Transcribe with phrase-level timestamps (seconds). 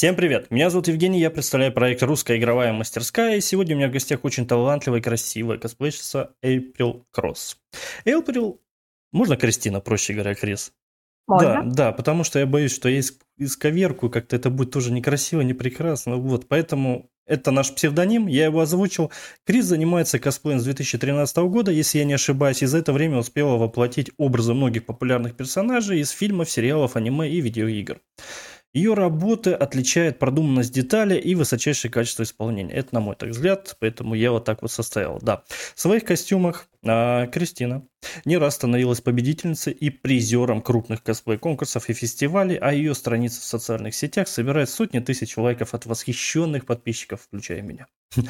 [0.00, 0.50] Всем привет!
[0.50, 4.24] Меня зовут Евгений, я представляю проект «Русская игровая мастерская», и сегодня у меня в гостях
[4.24, 7.58] очень талантливая и красивая косплейщица Эйприл Кросс.
[8.06, 8.62] Эйприл,
[9.12, 10.72] можно Кристина, проще говоря, Крис?
[11.26, 11.48] Можно.
[11.48, 13.02] Да, да, потому что я боюсь, что я
[13.36, 18.60] исковерку, как-то это будет тоже некрасиво, не прекрасно, вот, поэтому это наш псевдоним, я его
[18.60, 19.12] озвучил.
[19.44, 23.58] Крис занимается косплеем с 2013 года, если я не ошибаюсь, и за это время успела
[23.58, 28.00] воплотить образы многих популярных персонажей из фильмов, сериалов, аниме и видеоигр.
[28.72, 32.72] Ее работы отличает продуманность детали и высочайшее качество исполнения.
[32.72, 35.18] Это на мой так взгляд, поэтому я вот так вот составил.
[35.22, 35.42] Да,
[35.74, 37.86] в своих костюмах а, Кристина
[38.24, 43.94] не раз становилась победительницей и призером крупных косплей-конкурсов и фестивалей, а ее страницы в социальных
[43.94, 47.86] сетях собирают сотни тысяч лайков от восхищенных подписчиков, включая меня.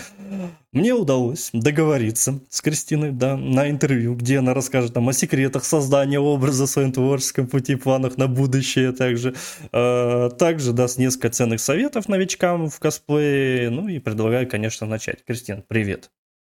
[0.72, 6.18] Мне удалось договориться с Кристиной да, на интервью, где она расскажет нам о секретах создания
[6.18, 9.34] образа своем творческом пути, планах на будущее, также,
[9.72, 15.24] э, также даст несколько ценных советов новичкам в косплее, ну и предлагаю, конечно, начать.
[15.24, 16.10] Кристина, привет.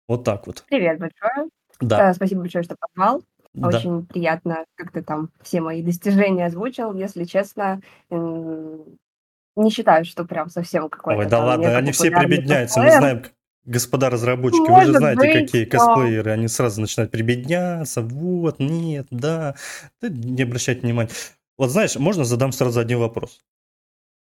[0.09, 0.65] Вот так вот.
[0.69, 1.49] Привет большое.
[1.83, 2.15] Да.
[2.15, 3.23] Спасибо большое, что позвал.
[3.55, 3.69] Да.
[3.69, 6.95] Очень приятно, как ты там все мои достижения озвучил.
[6.95, 12.81] Если честно, не считаю, что прям совсем какой-то Ой, да ладно, они все прибедняются.
[12.81, 13.25] Мы знаем,
[13.65, 16.31] господа разработчики, вы же Может знаете, быть, какие но косплееры.
[16.31, 18.01] Они сразу начинают прибедняться.
[18.01, 19.55] Вот, нет, да.
[20.01, 21.11] Ты не обращайте внимания.
[21.59, 23.43] Вот знаешь, можно задам сразу один вопрос.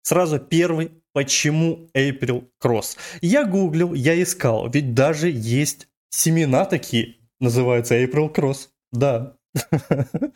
[0.03, 0.91] Сразу первый.
[1.13, 2.97] Почему April Cross?
[3.21, 4.69] Я гуглил, я искал.
[4.69, 8.69] Ведь даже есть семена такие, называются April Cross.
[8.91, 9.33] Да.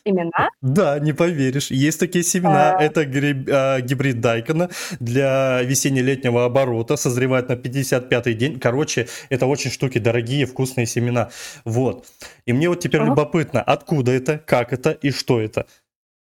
[0.05, 0.49] имена.
[0.61, 1.71] Да, не поверишь.
[1.71, 2.77] Есть такие семена.
[2.79, 4.69] Э, Это гриб- а, гибрид Дайкона
[4.99, 6.95] для весенне-летнего оборота.
[6.95, 8.59] Созревает на 55-й день.
[8.59, 11.29] Короче, это очень штуки дорогие, вкусные семена.
[11.65, 12.05] Вот.
[12.45, 13.09] И мне вот теперь ага.
[13.11, 15.65] любопытно, откуда это, как это и что это.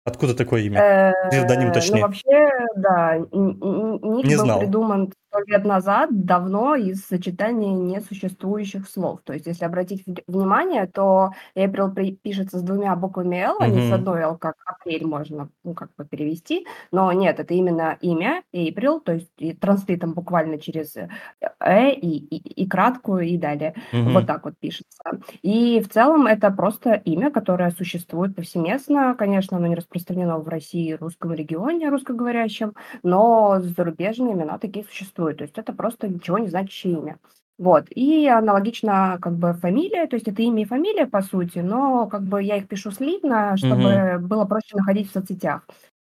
[0.06, 1.14] Откуда такое имя?
[1.32, 2.02] Псевдоним Э, Ну, точнее.
[2.02, 4.60] вообще, да, ник Не был знал.
[4.60, 9.20] придуман сто лет назад, давно, из сочетания несуществующих слов.
[9.24, 13.92] То есть, если обратить внимание, то April пишется с двумя буквами L, а не с
[13.92, 16.66] одной L, как апрель можно, ну, как бы перевести.
[16.92, 22.64] Но нет, это именно имя April, то есть и транслитом буквально через э и, и,
[22.64, 23.76] и краткую, и далее.
[24.04, 24.28] Вот Мгм.
[24.28, 25.04] так вот пишется.
[25.42, 29.16] И в целом это просто имя, которое существует повсеместно.
[29.18, 35.25] Конечно, оно не распространено в России русском регионе, русскоговорящем, но зарубежные имена такие существуют.
[35.34, 37.18] То есть это просто ничего не значащее имя.
[37.58, 37.86] Вот.
[37.90, 42.24] И аналогично как бы фамилия, то есть это имя и фамилия, по сути, но как
[42.24, 45.66] бы я их пишу слитно, чтобы было проще находить в соцсетях.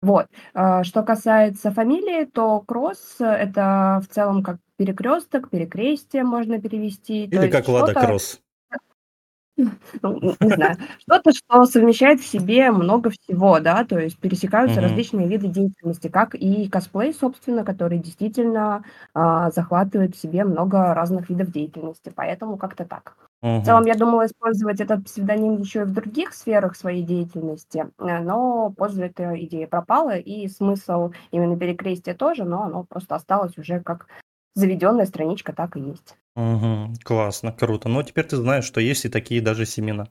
[0.02, 0.28] Вот.
[0.54, 7.26] А, Что касается фамилии, то кросс– это в целом как перекресток, перекрестие можно перевести.
[7.26, 8.40] Или как Лада Кросс.
[10.02, 15.28] ну, не знаю, что-то, что совмещает в себе много всего, да, то есть пересекаются различные
[15.28, 18.84] виды деятельности, как и косплей, собственно, который действительно
[19.14, 23.16] а, захватывает в себе много разных видов деятельности, поэтому как-то так.
[23.42, 28.20] В целом, я думала использовать этот псевдоним еще и в других сферах своей деятельности, э,
[28.20, 33.80] но позже эта идея пропала, и смысл именно перекрестия тоже, но оно просто осталось уже
[33.80, 34.06] как
[34.54, 36.18] заведенная страничка, так и есть.
[36.36, 36.96] Мгм.
[37.04, 37.90] Классно, круто.
[37.90, 40.08] Ну, теперь ты знаешь, что есть и такие даже семена.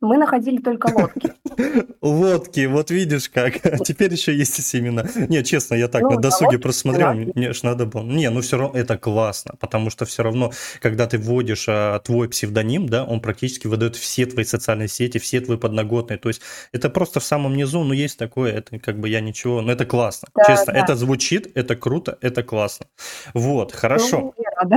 [0.00, 1.32] Мы находили только лодки.
[2.02, 3.64] Лодки, вот видишь как.
[3.64, 5.04] А теперь еще есть и семена.
[5.28, 7.32] Не, честно, я так Ну, на да, досуге лодки, просто смотрел, семена.
[7.36, 8.02] мне ж надо было.
[8.02, 10.50] Не, ну все равно это классно, потому что все равно,
[10.80, 15.40] когда ты вводишь а, твой псевдоним, да, он практически выдает все твои социальные сети, все
[15.40, 16.18] твои подноготные.
[16.18, 16.42] То есть
[16.72, 19.84] это просто в самом низу, ну есть такое, это как бы я ничего, но это
[19.86, 20.28] классно.
[20.34, 20.80] Да, Честно, да.
[20.80, 22.86] это звучит, это круто, это классно.
[23.34, 24.18] Вот, хорошо.
[24.20, 24.76] Ну, я рада.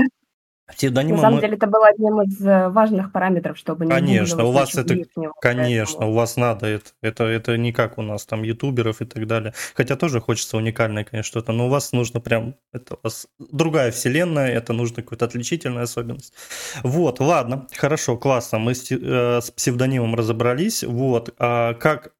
[0.67, 1.41] На Псевдонимом самом мы...
[1.41, 5.31] деле это было одним из э, важных параметров, чтобы не Конечно, у вас это, лишнего,
[5.39, 9.05] конечно, поэтому у вас надо это, это, это не как у нас там ютуберов и
[9.05, 9.53] так далее.
[9.75, 13.91] Хотя тоже хочется уникальное, конечно, что-то, но у вас нужно прям, это у вас другая
[13.91, 16.33] вселенная, это нужно какую-то отличительную особенность.
[16.81, 22.13] Вот, ладно, хорошо, классно, мы с, э, с псевдонимом разобрались, вот, а как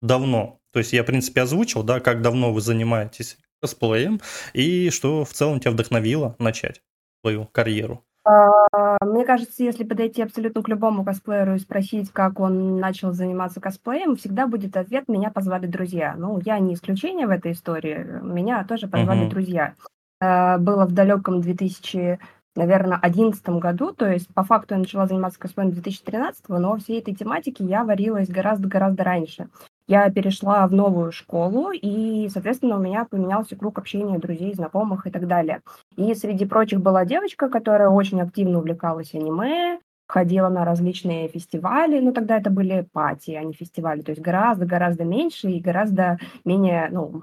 [0.00, 4.20] давно, то есть я, в принципе, озвучил, да, как давно вы занимаетесь косплеем
[4.52, 6.80] и что в целом тебя вдохновило начать
[7.22, 8.02] свою карьеру?
[8.24, 8.48] А,
[9.04, 14.14] Мне кажется, если подойти абсолютно к любому косплееру и спросить, как он начал заниматься косплеем,
[14.16, 16.14] всегда будет ответ «меня позвали друзья».
[16.16, 19.30] Ну, я не исключение в этой истории, меня тоже позвали Мгм.
[19.30, 19.74] друзья.
[20.20, 22.20] Э, Было в далеком 2000,
[22.54, 27.14] наверное, 2011 году, то есть по факту я начала заниматься косплеем 2013, но всей этой
[27.14, 29.48] тематике я варилась гораздо-гораздо раньше.
[29.88, 35.10] Я перешла в новую школу, и, соответственно, у меня поменялся круг общения друзей, знакомых и
[35.10, 35.60] так далее.
[35.96, 42.12] И среди прочих была девочка, которая очень активно увлекалась аниме, ходила на различные фестивали, но
[42.12, 47.22] тогда это были пати, а не фестивали, то есть гораздо-гораздо меньше и гораздо менее, ну,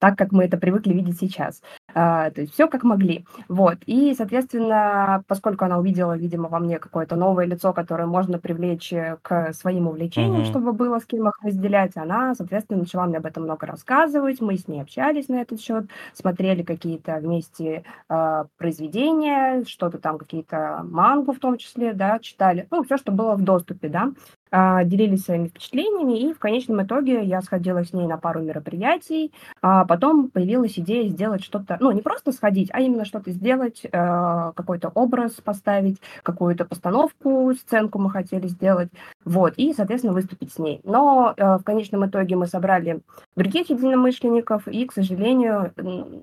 [0.00, 1.62] так, как мы это привыкли видеть сейчас.
[1.94, 3.26] А, то есть все как могли.
[3.48, 3.78] Вот.
[3.86, 9.18] И, соответственно, поскольку она увидела, видимо, во мне какое-то новое лицо, которое можно привлечь э,
[9.22, 10.46] к своим увлечениям, mm-hmm.
[10.46, 14.40] чтобы было с кем их разделять, она, соответственно, начала мне об этом много рассказывать.
[14.40, 20.80] Мы с ней общались на этот счет, смотрели какие-то вместе э, произведения, что-то там, какие-то
[20.84, 22.66] мангу в том числе, да, читали.
[22.70, 24.12] Ну, все, что было в доступе, да.
[24.52, 29.32] А, делились своими впечатлениями, и в конечном итоге я сходила с ней на пару мероприятий,
[29.62, 34.50] а потом появилась идея сделать что-то, ну, не просто сходить, а именно что-то сделать, а,
[34.52, 38.88] какой-то образ поставить, какую-то постановку, сценку мы хотели сделать,
[39.24, 40.80] вот, и, соответственно, выступить с ней.
[40.82, 43.02] Но а, в конечном итоге мы собрали
[43.36, 45.72] других единомышленников, и, к сожалению,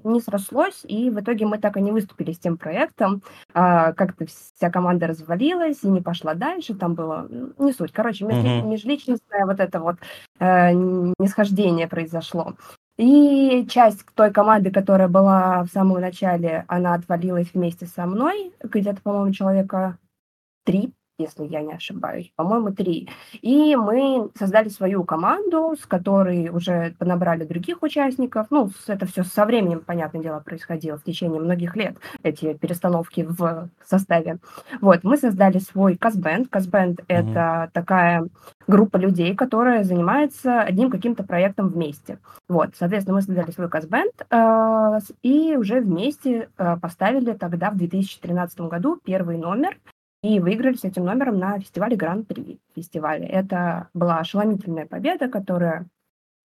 [0.04, 3.22] не срослось, и в итоге мы так и не выступили с тем проектом,
[3.54, 7.28] как-то вся команда развалилась и не пошла дальше, там было,
[7.58, 9.98] не суть, короче, межли, межличностное вот это вот
[10.40, 12.56] э, нисхождение произошло.
[12.98, 19.02] И часть той команды, которая была в самом начале, она отвалилась вместе со мной, где-то,
[19.02, 19.98] по-моему, человека
[20.66, 23.10] три если я не ошибаюсь, по-моему, три.
[23.42, 28.48] И мы создали свою команду, с которой уже понабрали других участников.
[28.50, 33.70] Ну, это все со временем, понятное дело, происходило в течение многих лет, эти перестановки в
[33.84, 34.38] составе.
[34.82, 36.50] Вот, мы создали свой Казбенд.
[36.50, 38.28] Казбенд mm-hmm.— это такая
[38.68, 42.20] группа людей, которая занимается одним каким-то проектом вместе.
[42.48, 48.62] Вот, соответственно, мы создали свой Казбенд э, и уже вместе э, поставили тогда в 2013
[48.62, 49.78] году первый номер
[50.24, 53.26] и выиграли с этим номером на фестивале Гран-при фестиваля.
[53.28, 55.88] Это была ошеломительная победа, которая,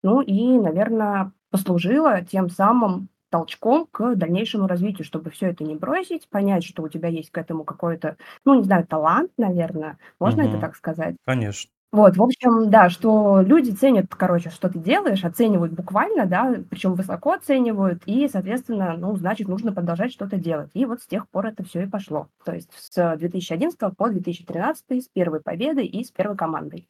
[0.03, 6.27] ну и, наверное, послужила тем самым толчком к дальнейшему развитию, чтобы все это не бросить,
[6.29, 10.51] понять, что у тебя есть к этому какой-то, ну, не знаю, талант, наверное, можно угу.
[10.51, 11.15] это так сказать?
[11.25, 11.71] Конечно.
[11.91, 16.93] Вот, в общем, да, что люди ценят, короче, что ты делаешь, оценивают буквально, да, причем
[16.95, 20.69] высоко оценивают, и, соответственно, ну, значит, нужно продолжать что-то делать.
[20.73, 22.29] И вот с тех пор это все и пошло.
[22.45, 26.87] То есть с 2011 по 2013 с первой победой и с первой командой.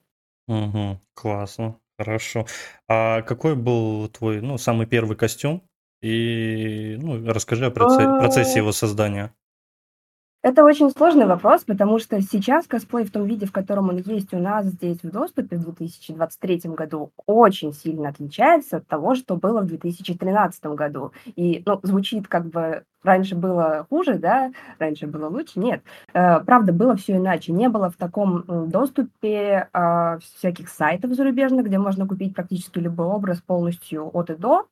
[0.48, 2.46] Угу, классно, хорошо.
[2.88, 5.64] А какой был твой, ну, самый первый костюм?
[6.02, 9.34] И, ну, расскажи о процессе, процессе его создания.
[10.44, 14.34] Это очень сложный вопрос, потому что сейчас косплей в том виде, в котором он есть
[14.34, 19.62] у нас здесь в доступе в 2023 году, очень сильно отличается от того, что было
[19.62, 21.12] в 2013 году.
[21.36, 25.60] И ну, звучит как бы раньше было хуже, да, раньше было лучше.
[25.60, 25.84] Нет,
[26.14, 27.52] э, правда, было все иначе.
[27.52, 33.42] Не было в таком доступе э, всяких сайтов зарубежных, где можно купить практически любой образ
[33.42, 34.66] полностью от и до.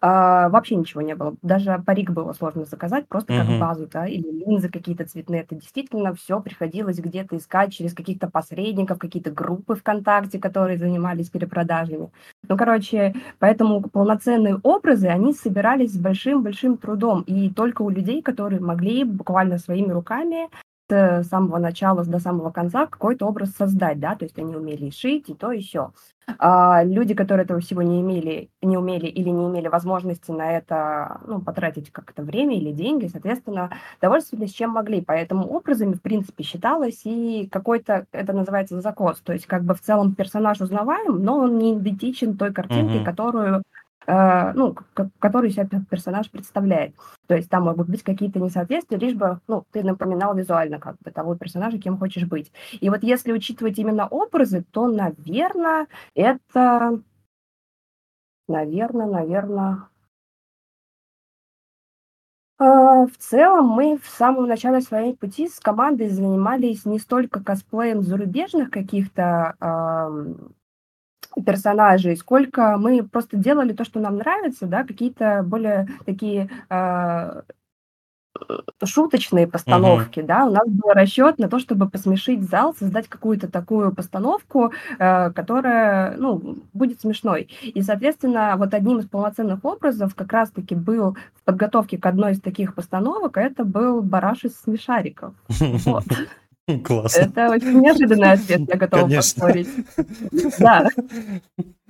[0.00, 1.34] А, вообще ничего не было.
[1.42, 3.58] Даже парик было сложно заказать, просто как Мгм.
[3.58, 5.42] базу, да, или линзы какие-то цветные.
[5.42, 12.10] Это действительно все приходилось где-то искать через каких-то посредников, какие-то группы ВКонтакте, которые занимались перепродажами.
[12.48, 17.22] Ну, короче, поэтому полноценные образы, они собирались с большим-большим трудом.
[17.22, 20.48] И только у людей, которые могли буквально своими руками
[20.88, 25.28] с самого начала до самого конца какой-то образ создать, да, то есть они умели шить
[25.28, 25.92] и то, и все.
[26.38, 31.20] А люди, которые этого всего не имели, не умели или не имели возможности на это,
[31.26, 33.70] ну, потратить как-то время или деньги, соответственно,
[34.00, 35.00] довольствовались чем могли.
[35.00, 39.80] Поэтому образами, в принципе, считалось и какой-то, это называется закос, то есть как бы в
[39.80, 43.04] целом персонаж узнаваем, но он не идентичен той картинке, mm-hmm.
[43.04, 43.62] которую
[44.06, 44.76] ну,
[45.18, 46.94] который себя персонаж представляет.
[47.26, 51.10] То есть там могут быть какие-то несоответствия, лишь бы, ну, ты напоминал визуально как бы
[51.10, 52.52] того персонажа, кем хочешь быть.
[52.80, 57.00] И вот если учитывать именно образы, то, наверное, это...
[58.48, 59.88] Наверное, наверное...
[62.58, 68.70] В целом мы в самом начале своей пути с командой занимались не столько косплеем зарубежных
[68.70, 69.56] каких-то
[71.44, 77.42] персонажей, сколько мы просто делали то, что нам нравится, да, какие-то более такие э,
[78.84, 80.26] шуточные постановки, uh-huh.
[80.26, 85.30] да, у нас был расчет на то, чтобы посмешить зал, создать какую-то такую постановку, э,
[85.32, 87.48] которая, ну, будет смешной.
[87.62, 92.40] И, соответственно, вот одним из полноценных образов как раз-таки был в подготовке к одной из
[92.40, 95.34] таких постановок, это был Бараш из смешариков.
[95.86, 96.04] Вот.
[96.84, 97.22] Классно.
[97.22, 99.40] Это очень неожиданный ответ, я готова Конечно.
[99.40, 99.68] поспорить.
[100.58, 100.88] Да.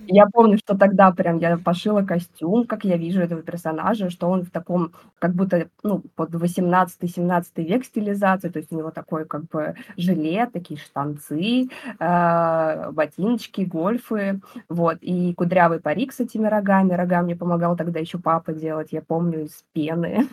[0.08, 4.44] Я помню, что тогда прям я пошила костюм, как я вижу этого персонажа, что он
[4.44, 9.48] в таком, как будто, ну, под 18-17 век стилизации, то есть у него такой, как
[9.48, 11.68] бы, жилет, такие штанцы,
[11.98, 18.18] э, ботиночки, гольфы, вот, и кудрявый парик с этими рогами, рога мне помогал тогда еще
[18.18, 20.28] папа делать, я помню, из пены,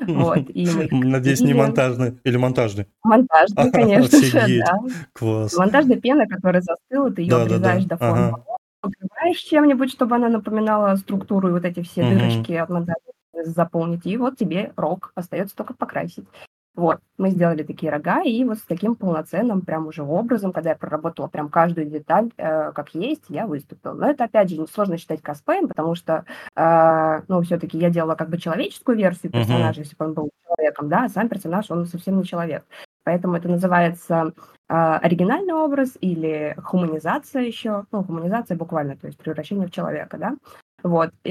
[0.00, 2.86] вот, и мы Надеюсь, не монтажный или монтажный?
[3.02, 4.78] Монтажный, конечно же, да.
[5.12, 5.56] Класс.
[5.56, 7.54] Монтажная пена, которая застыла, ты ее Да-да-да.
[7.54, 8.44] обрезаешь до формы Ага.
[8.80, 12.18] покрываешь чем-нибудь, чтобы она напоминала структуру и вот эти все mm-hmm.
[12.18, 12.96] дырочки от модели
[13.44, 16.26] заполнить, и вот тебе рог, остается только покрасить.
[16.74, 20.76] Вот, мы сделали такие рога, и вот с таким полноценным прям уже образом, когда я
[20.76, 23.92] проработала прям каждую деталь, э, как есть, я выступила.
[23.92, 26.24] Но это, опять же, сложно считать косплеем, потому что,
[26.56, 29.84] э, ну, все-таки я делала как бы человеческую версию персонажа, mm-hmm.
[29.84, 32.64] если бы он был человеком, да, а сам персонаж, он совсем не человек.
[33.04, 34.32] Поэтому это называется
[34.68, 40.34] э, оригинальный образ или хуманизация еще, ну, хуманизация буквально, то есть превращение в человека, да.
[40.84, 41.12] Вот.
[41.24, 41.30] И,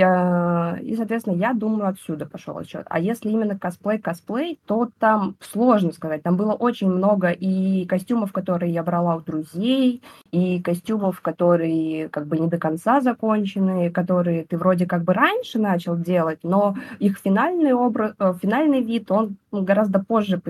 [0.98, 2.88] соответственно, я думаю, отсюда пошел отчет.
[2.90, 6.24] А если именно косплей-косплей, то там сложно сказать.
[6.24, 12.26] Там было очень много и костюмов, которые я брала у друзей, и костюмов, которые как
[12.26, 17.20] бы не до конца закончены, которые ты вроде как бы раньше начал делать, но их
[17.20, 20.42] финальный образ, э, финальный вид, он гораздо позже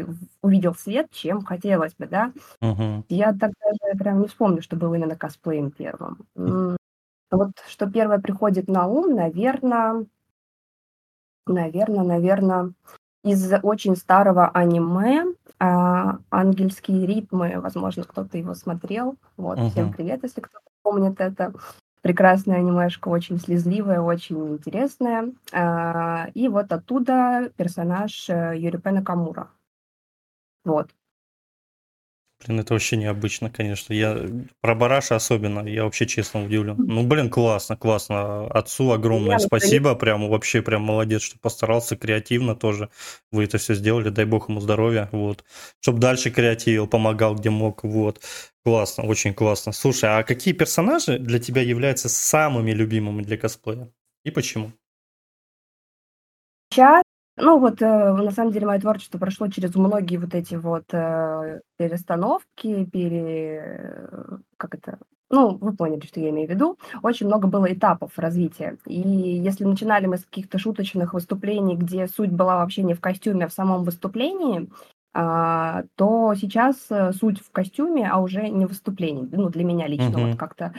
[0.41, 2.31] увидел свет, чем хотелось бы, да.
[2.61, 3.03] Uh-huh.
[3.09, 6.19] Я так даже прям не вспомню, что был именно косплеем первым.
[7.33, 10.05] Вот что первое приходит на ум, наверное,
[11.47, 12.73] наверное, наверное,
[13.23, 15.25] из очень старого аниме
[15.57, 19.15] а, «Ангельские ритмы», возможно, кто-то его смотрел.
[19.35, 19.69] Вот, uh-huh.
[19.71, 21.53] всем привет, если кто-то помнит это.
[22.01, 25.33] Прекрасная анимешка, очень слезливая, очень интересная.
[25.51, 29.49] А, и вот оттуда персонаж э, Юрипе Накамура.
[30.65, 30.91] Вот.
[32.45, 33.93] Блин, это вообще необычно, конечно.
[33.93, 34.17] Я
[34.59, 36.75] про Бараша особенно, я вообще честно удивлен.
[36.77, 38.47] Ну, блин, классно, классно.
[38.47, 42.89] Отцу огромное спасибо, прям вообще прям молодец, что постарался креативно тоже.
[43.31, 45.45] Вы это все сделали, дай бог ему здоровья, вот.
[45.79, 48.21] Чтоб дальше креативил, помогал где мог, вот.
[48.65, 49.71] Классно, очень классно.
[49.71, 53.89] Слушай, а какие персонажи для тебя являются самыми любимыми для косплея?
[54.25, 54.71] И почему?
[56.71, 57.03] Сейчас
[57.35, 61.61] ну вот, э, на самом деле, мое творчество прошло через многие вот эти вот э,
[61.77, 64.07] перестановки, пере...
[64.57, 64.99] как это?
[65.29, 66.77] Ну, вы поняли, что я имею в виду.
[67.01, 68.77] Очень много было этапов развития.
[68.85, 73.45] И если начинали мы с каких-то шуточных выступлений, где суть была вообще не в костюме,
[73.45, 74.69] а в самом выступлении,
[75.15, 79.27] а, то сейчас э, суть в костюме, а уже не в выступлении.
[79.31, 80.75] Ну, для меня лично вот как-то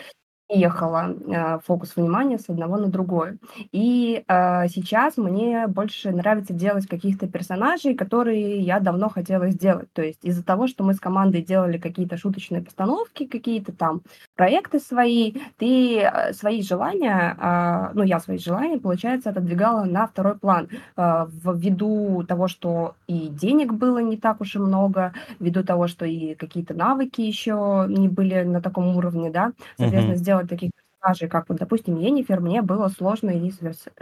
[0.58, 3.38] ехала э, фокус внимания с одного на другое.
[3.72, 9.92] И э, сейчас мне больше нравится делать каких-то персонажей, которые я давно хотела сделать.
[9.92, 14.02] То есть из-за того, что мы с командой делали какие-то шуточные постановки, какие-то там
[14.36, 20.36] проекты свои, ты э, свои желания, э, ну я свои желания, получается, отодвигала на второй
[20.36, 25.88] план э, ввиду того, что и денег было не так уж и много, ввиду того,
[25.88, 31.28] что и какие-то навыки еще не были на таком уровне, да, соответственно, сделать таких персонажей,
[31.28, 33.52] как вот, допустим, Енифер, мне было сложно и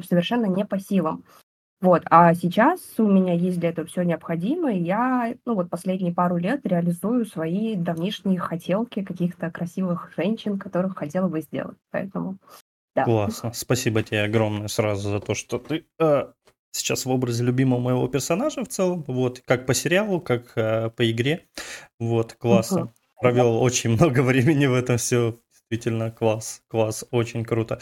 [0.01, 1.25] совершенно не по силам.
[1.81, 6.37] Вот, а сейчас у меня есть для этого все необходимое, я, ну вот последние пару
[6.37, 12.39] лет реализую свои давнишние хотелки каких-то красивых женщин, которых хотела бы сделать, поэтому
[12.95, 13.05] да.
[13.05, 16.27] Классно, спасибо тебе огромное сразу за то, что ты э,
[16.73, 21.11] сейчас в образе любимого моего персонажа в целом, вот, как по сериалу, как э, по
[21.11, 21.49] игре,
[21.99, 22.83] вот, классно.
[22.83, 22.93] Угу.
[23.21, 25.39] Провел очень много времени в этом все,
[25.73, 27.81] Действительно, класс, класс, очень круто.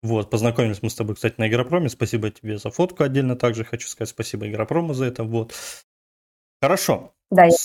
[0.00, 1.88] Вот, познакомились мы с тобой, кстати, на Игропроме.
[1.88, 3.64] Спасибо тебе за фотку отдельно также.
[3.64, 5.24] Хочу сказать спасибо Игропрому за это.
[5.24, 5.52] Вот.
[6.60, 7.12] Хорошо.
[7.32, 7.56] Да, я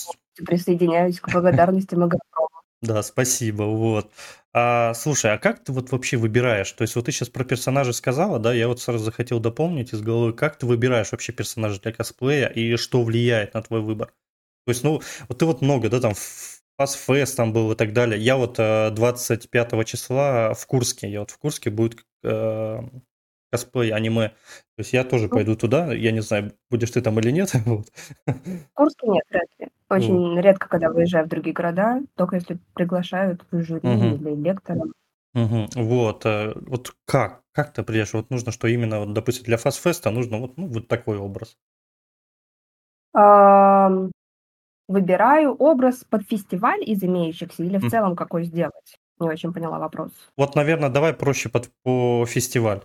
[0.44, 2.64] присоединяюсь к благодарности Игропрома.
[2.82, 4.10] Да, спасибо, вот.
[4.52, 6.72] А, слушай, а как ты вот вообще выбираешь?
[6.72, 10.02] То есть вот ты сейчас про персонажей сказала, да, я вот сразу захотел дополнить из
[10.02, 14.12] головы, как ты выбираешь вообще персонажа для косплея и что влияет на твой выбор?
[14.66, 16.14] То есть, ну, вот ты вот много, да, там
[16.78, 18.20] Фастфест там был и так далее.
[18.20, 22.80] Я вот 25 э, числа в Курске, я вот в Курске будет э,
[23.52, 24.30] косплей аниме.
[24.30, 25.94] То есть я тоже пойду туда.
[25.94, 27.52] Я не знаю, будешь ты там или нет.
[27.66, 27.88] Вот.
[28.26, 29.68] В Курске нет, вряд ли.
[29.90, 30.42] Очень вот.
[30.42, 34.16] редко, когда выезжаю в другие города, только если приглашают в жюри угу.
[34.16, 34.82] или лектора.
[35.34, 35.68] Угу.
[35.76, 37.42] Вот, э, вот как?
[37.54, 38.14] Как ты приедешь?
[38.14, 41.58] Вот нужно, что именно, вот, допустим, для Фастфеста нужно вот, ну, вот такой образ.
[44.88, 48.98] Выбираю образ под фестиваль из имеющихся или в целом какой сделать?
[49.20, 50.12] Не очень поняла вопрос.
[50.38, 52.82] Вот, наверное, давай проще под, по фестиваль.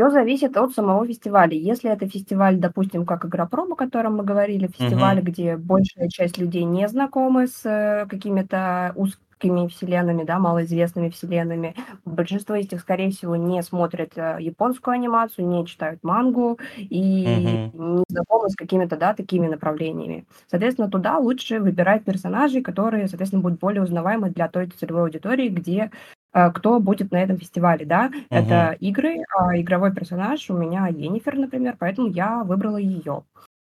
[0.00, 1.52] Все зависит от самого фестиваля.
[1.54, 5.26] Если это фестиваль, допустим, как Игропром, о котором мы говорили, фестиваль, угу.
[5.26, 11.74] где большая часть людей не знакомы с э, какими-то уз узкими вселенными, да, малоизвестными вселенными.
[12.04, 17.98] Большинство из них, скорее всего, не смотрят э, японскую анимацию, не читают мангу и угу.
[17.98, 20.26] не знакомы с какими-то, да, такими направлениями.
[20.50, 25.90] Соответственно, туда лучше выбирать персонажей, которые, соответственно, будут более узнаваемы для той целевой аудитории, где
[26.32, 31.36] кто будет на этом фестивале, да, uh это игры, а игровой персонаж у меня Енифер,
[31.36, 33.24] например, поэтому я выбрала ее.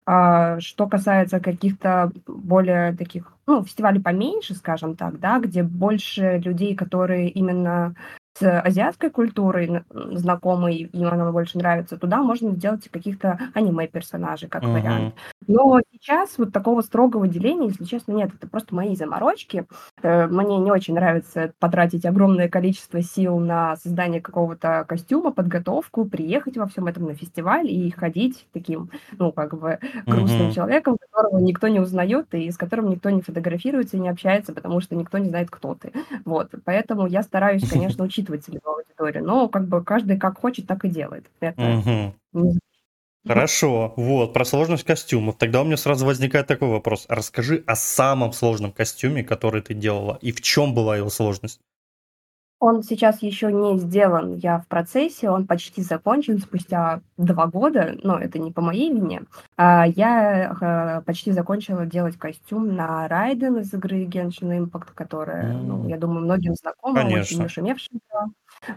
[0.05, 6.75] А, что касается каких-то более таких, ну, фестивалей поменьше, скажем так, да, где больше людей,
[6.75, 7.95] которые именно
[8.39, 14.63] с азиатской культурой знакомы, и им она больше нравится, туда можно сделать каких-то аниме-персонажей, как
[14.63, 14.73] uh-huh.
[14.73, 15.15] вариант.
[15.47, 18.31] Но сейчас вот такого строгого деления, если честно, нет.
[18.33, 19.65] Это просто мои заморочки.
[20.01, 26.57] Э, мне не очень нравится потратить огромное количество сил на создание какого-то костюма, подготовку, приехать
[26.57, 30.53] во всем этом на фестиваль и ходить таким, ну, как бы грустным uh-huh.
[30.53, 34.81] человеком, которого никто не узнает и с которым никто не фотографируется и не общается, потому
[34.81, 35.91] что никто не знает, кто ты.
[36.25, 36.51] Вот.
[36.65, 40.85] Поэтому я стараюсь, конечно, учиться учитывать целевую аудиторию, но как бы каждый как хочет, так
[40.85, 41.25] и делает.
[41.39, 42.57] Это угу.
[43.25, 45.37] Хорошо, вот, про сложность костюмов.
[45.37, 47.05] Тогда у меня сразу возникает такой вопрос.
[47.07, 51.61] Расскажи о самом сложном костюме, который ты делала, и в чем была его сложность?
[52.65, 58.17] Он сейчас еще не сделан, я в процессе, он почти закончен спустя два года, но
[58.17, 59.24] это не по моей вине.
[59.58, 65.89] А я э, почти закончила делать костюм на Райден из игры Genshin Impact, которая, ну,
[65.89, 67.43] я думаю, многим знакома, очень Конечно.
[67.43, 68.00] нашумевшая.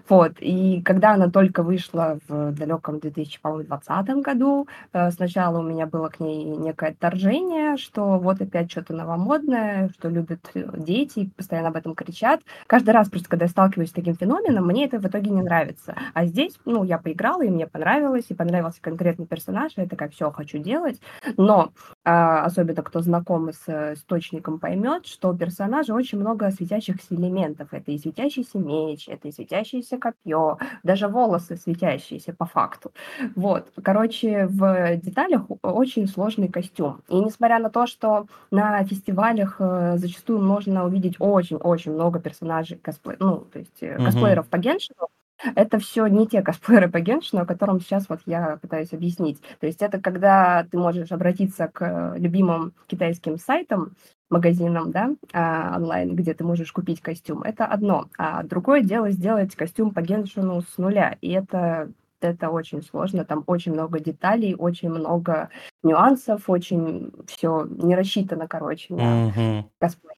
[0.09, 6.09] Вот, и когда она только вышла в далеком 2020 году, э, сначала у меня было
[6.09, 11.77] к ней некое отторжение, что вот опять что-то новомодное, что любят э, дети, постоянно об
[11.77, 12.41] этом кричат.
[12.67, 15.95] Каждый раз просто, когда я сталкиваюсь с таким феноменом, мне это в итоге не нравится.
[16.15, 20.09] А здесь, ну, я поиграла, и мне понравилось, и понравился конкретный персонаж, и я такая,
[20.09, 21.01] все, хочу делать.
[21.37, 21.73] Но,
[22.05, 27.69] а, особенно кто знаком с э, источником, поймет, что у персонажа очень много светящихся элементов.
[27.73, 32.93] Это и светящийся меч, это и светящий светящееся копье, даже волосы светящиеся по факту.
[33.35, 37.03] Вот, короче, в деталях очень сложный костюм.
[37.09, 43.17] И несмотря на то, что на фестивалях э, зачастую можно увидеть очень-очень много персонажей косплей,
[43.21, 44.05] ну, то есть uh-huh.
[44.05, 45.09] косплееров по геншину,
[45.55, 49.41] это все не те косплееры по геншину, о котором сейчас вот я пытаюсь объяснить.
[49.61, 53.93] То есть это когда ты можешь обратиться к любимым китайским сайтам,
[54.31, 58.09] магазинам, да, а, онлайн, где ты можешь купить костюм, это одно.
[58.19, 61.17] А другое дело сделать костюм по геншину с нуля.
[61.21, 65.51] И это это очень сложно, там очень много деталей, очень много
[65.83, 69.65] нюансов, очень все не рассчитано, короче, на uh-huh.
[69.79, 70.17] косплей.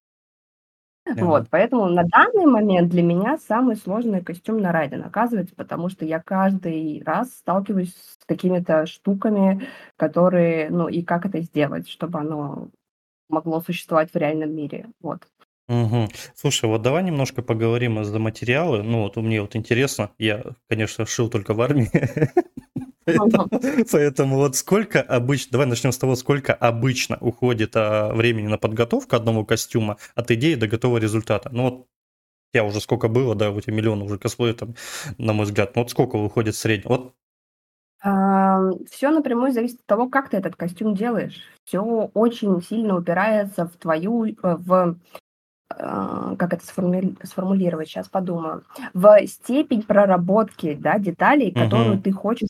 [1.09, 1.25] Uh-huh.
[1.25, 6.05] Вот, поэтому на данный момент для меня самый сложный костюм на Райден оказывается, потому что
[6.05, 12.69] я каждый раз сталкиваюсь с какими-то штуками, которые, ну, и как это сделать, чтобы оно
[13.29, 14.87] могло существовать в реальном мире.
[15.01, 15.27] Вот.
[15.69, 16.09] Угу.
[16.35, 18.83] Слушай, вот давай немножко поговорим за материалы.
[18.83, 21.91] Ну, вот мне вот интересно, я, конечно, шил только в армии.
[23.93, 29.17] Поэтому, вот сколько обычно, давай начнем с того, сколько обычно уходит а, времени на подготовку
[29.17, 31.51] одного костюма от идеи до готового результата.
[31.53, 31.87] Ну вот
[32.55, 34.75] я уже сколько было, да, у тебя миллион уже косплеев там,
[35.19, 35.75] на мой взгляд.
[35.77, 36.91] Ну вот сколько выходит в среднем?
[36.91, 37.15] Вот
[38.01, 41.41] все напрямую зависит от того, как ты этот костюм делаешь.
[41.65, 44.97] Все очень сильно упирается в твою, э, в
[45.71, 52.03] а, как это сформулировать, сейчас подумаю, в степень проработки, да, деталей, которую Мгм.
[52.03, 52.49] ты хочешь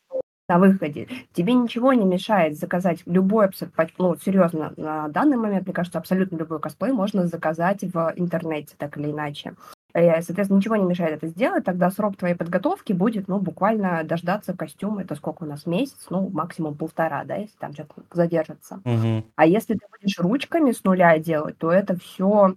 [0.48, 1.08] на выходе.
[1.34, 6.36] Тебе ничего не мешает заказать любой, абсо- ну, серьезно, на данный момент, мне кажется, абсолютно
[6.36, 9.54] любой косплей можно заказать в интернете, так или иначе.
[9.94, 14.54] Э, соответственно, ничего не мешает это сделать, тогда срок твоей подготовки будет, ну, буквально дождаться
[14.54, 18.80] костюма, это сколько у нас, месяц, ну, максимум полтора, да, если там что-то задержится.
[18.84, 19.24] Угу.
[19.36, 22.54] А если ты будешь ручками с нуля делать, то это все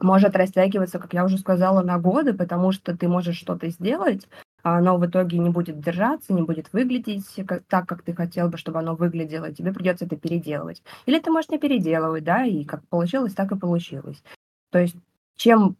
[0.00, 4.28] может растягиваться, как я уже сказала, на годы, потому что ты можешь что-то сделать,
[4.62, 8.48] а оно в итоге не будет держаться, не будет выглядеть как, так, как ты хотел
[8.48, 10.82] бы, чтобы оно выглядело, и тебе придется это переделывать.
[11.06, 14.22] Или ты можешь не переделывать, да, и как получилось, так и получилось.
[14.70, 14.96] То есть
[15.36, 15.76] чем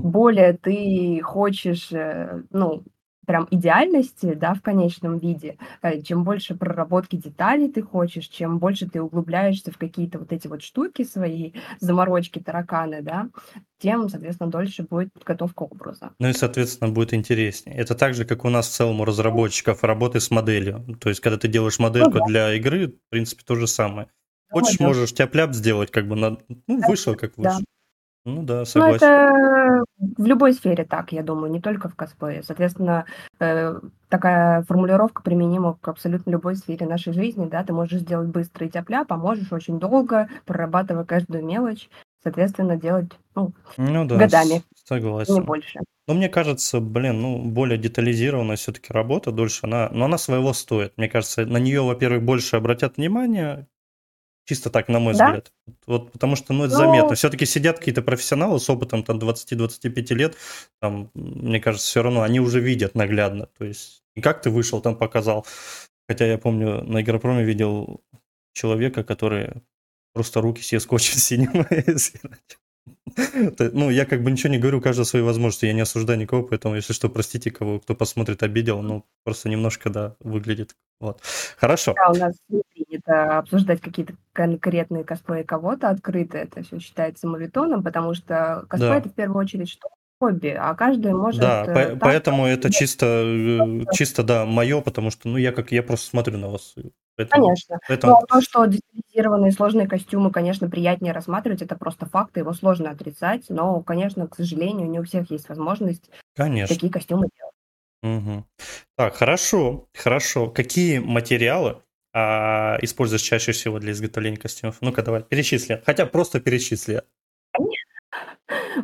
[0.00, 2.84] более ты хочешь, э, ну,
[3.26, 8.88] прям идеальности, да, в конечном виде, э, чем больше проработки деталей ты хочешь, чем больше
[8.88, 13.28] ты углубляешься в какие-то вот эти вот штуки свои, заморочки, тараканы, да,
[13.78, 16.12] тем, соответственно, дольше будет подготовка образа.
[16.18, 17.76] Ну и, соответственно, будет интереснее.
[17.76, 20.84] Это так же, как у нас в целом у разработчиков работы с моделью.
[21.00, 22.24] То есть, когда ты делаешь модельку ну, да.
[22.26, 24.08] для игры, в принципе, то же самое.
[24.50, 24.86] Хочешь, да.
[24.86, 26.38] можешь тяп-ляп сделать, как бы, на...
[26.68, 27.58] ну, вышел, как вышел.
[27.58, 27.64] Да.
[28.26, 28.98] Ну да, согласен.
[29.00, 29.84] Ну, это
[30.18, 32.42] в любой сфере так, я думаю, не только в косплее.
[32.42, 33.04] Соответственно,
[33.38, 38.66] э, такая формулировка применима к абсолютно любой сфере нашей жизни, да, ты можешь сделать быстро
[38.66, 41.88] и тяп-ляп, а можешь очень долго, прорабатывая каждую мелочь,
[42.24, 45.34] соответственно, делать, ну, ну да, годами, согласен.
[45.34, 45.78] не больше.
[46.08, 50.94] Но мне кажется, блин, ну, более детализированная все-таки работа, дольше она, но она своего стоит.
[50.96, 53.68] Мне кажется, на нее, во-первых, больше обратят внимание,
[54.46, 55.26] Чисто так, на мой да?
[55.26, 55.52] взгляд.
[55.86, 56.78] Вот потому что, ну, это ну...
[56.78, 57.14] заметно.
[57.16, 60.36] Все-таки сидят какие-то профессионалы с опытом там 20-25 лет,
[60.80, 63.48] там, мне кажется, все равно они уже видят наглядно.
[63.58, 65.44] То есть, и как ты вышел там показал.
[66.08, 68.00] Хотя я помню, на Игропроме видел
[68.52, 69.62] человека, который
[70.14, 71.66] просто руки себе скотчем синим.
[73.72, 76.74] Ну, я как бы ничего не говорю, каждый свои возможности, я не осуждаю никого, поэтому,
[76.76, 81.20] если что, простите кого, кто посмотрит, обидел, ну, просто немножко, да, выглядит, вот.
[81.56, 81.94] Хорошо.
[81.94, 87.82] Да, у нас не принято обсуждать какие-то конкретные косплеи кого-то открыто, это все считается мавитоном,
[87.82, 88.96] потому что косплей Да.
[88.98, 89.88] это в первую очередь что?
[90.18, 91.40] Хобби, а каждый может...
[91.40, 95.52] Да, э, по- так поэтому это чисто, э, чисто, да, мое, потому что, ну, я
[95.52, 96.74] как, я просто смотрю на вас,
[97.16, 97.74] поэтому, Конечно.
[97.74, 102.90] Но поэтому, то, что детализированные сложные костюмы, конечно, приятнее рассматривать, это просто факт, его сложно
[102.90, 106.74] отрицать, но, конечно, к сожалению, не у всех есть возможность конечно.
[106.74, 107.52] такие костюмы делать.
[108.02, 108.46] Мгм.
[108.96, 110.48] Так, хорошо, хорошо.
[110.48, 111.82] Какие материалы
[112.14, 114.78] а, используешь чаще всего для изготовления костюмов?
[114.80, 115.82] Ну-ка, давай, перечисли.
[115.84, 117.02] Хотя просто перечисли.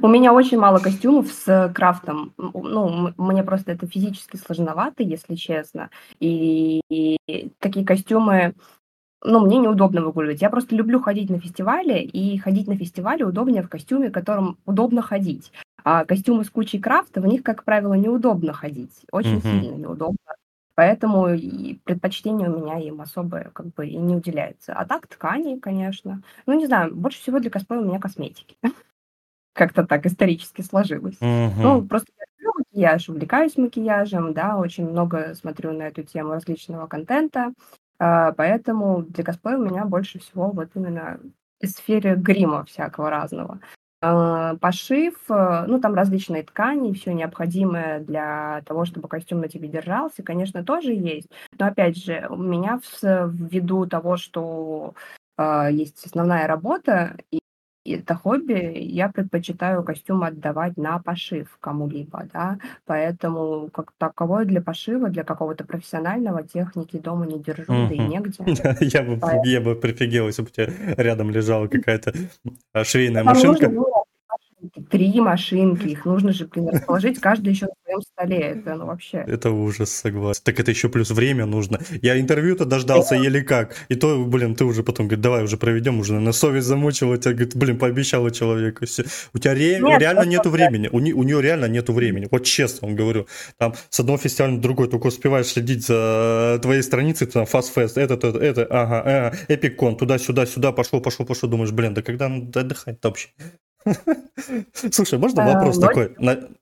[0.01, 2.33] У меня очень мало костюмов с крафтом.
[2.39, 5.91] М, Ну, мне просто это физически сложновато, если честно.
[6.21, 7.17] И, и
[7.59, 8.55] такие костюмы,
[9.25, 10.43] ну, мне неудобно выгуливать.
[10.43, 14.59] Я просто люблю ходить на фестивали, и ходить на фестивале удобнее в костюме, в котором
[14.67, 15.53] удобно ходить.
[15.85, 19.05] А костюмы с кучей крафта, в них, как правило, неудобно ходить.
[19.13, 19.43] Очень Мгм.
[19.43, 20.17] сильно неудобно.
[20.77, 24.75] Поэтому и предпочтение у меня им особо как бы и не уделяется.
[24.75, 26.23] А так ткани, конечно.
[26.47, 28.57] Ну, не знаю, больше всего для косплея у меня косметики.
[29.55, 31.19] Как-то так исторически сложилось.
[31.21, 31.89] Ну, Мгм.
[31.89, 37.53] просто я люблю макияж, увлекаюсь макияжем, да, очень много смотрю на эту тему различного контента,
[37.99, 41.21] а, поэтому для косплея у меня больше всего вот именно
[41.61, 43.61] в сфере грима всякого разного.
[44.01, 49.69] А, Пошив, э, ну, там различные ткани, все необходимое для того, чтобы костюм на тебе
[49.69, 51.29] держался, конечно, тоже есть.
[51.59, 54.95] Но, опять же, у меня в- ввиду того, что
[55.37, 57.39] а, есть основная работа, и
[57.85, 65.09] это хобби, я предпочитаю костюм отдавать на пошив кому-либо, да, поэтому как таковой для пошива,
[65.09, 68.45] для какого-то профессионального техники дома не держу, да и негде.
[68.81, 72.13] Я бы, я бы прифигел, если бы у тебя рядом лежала какая-то
[72.73, 73.71] а, швейная машинка.
[74.93, 79.25] Три машинки, их нужно же, блин, расположить каждый еще на своем столе, это ну вообще.
[79.27, 80.43] Это ужас, согласен.
[80.45, 81.81] Так это еще плюс время нужно.
[82.03, 83.75] Я интервью-то дождался еле как.
[83.89, 87.33] И то, блин, ты уже потом говорит, давай уже проведем, уже на совесть замучила тебя,
[87.33, 88.85] говорит, блин, пообещала человеку.
[88.85, 89.05] Все.
[89.33, 90.89] У тебя ре- Нет, реально нету времени.
[90.93, 92.29] У, не- у нее реально нету времени.
[92.31, 93.27] Вот честно вам говорю.
[93.57, 97.93] Там с одного фестиваля на другой только успеваешь следить за твоей страницей, там Fast Fest,
[97.97, 101.49] это, это, это, ага, ага, Эпикон, туда-сюда, сюда, пошло, пошло, пошло.
[101.49, 103.29] Думаешь, блин, да когда надо отдыхать-то вообще?
[104.93, 106.15] Слушай, можно А, вопрос такой?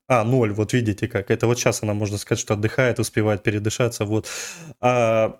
[0.07, 1.31] А, ноль, вот видите как.
[1.31, 4.05] Это вот сейчас она, можно сказать, что отдыхает, успевает передышаться.
[4.05, 4.27] Вот.
[4.79, 5.39] А,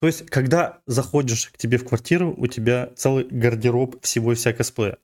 [0.00, 4.52] то есть, когда заходишь к тебе в квартиру, у тебя целый гардероб всего и вся
[4.52, 4.98] косплея.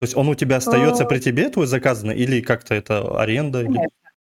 [0.00, 1.06] То есть он у тебя остается А.
[1.06, 3.60] при тебе, твой заказанный, или как-то это аренда?
[3.60, 3.68] Или...
[3.68, 3.90] Конечно,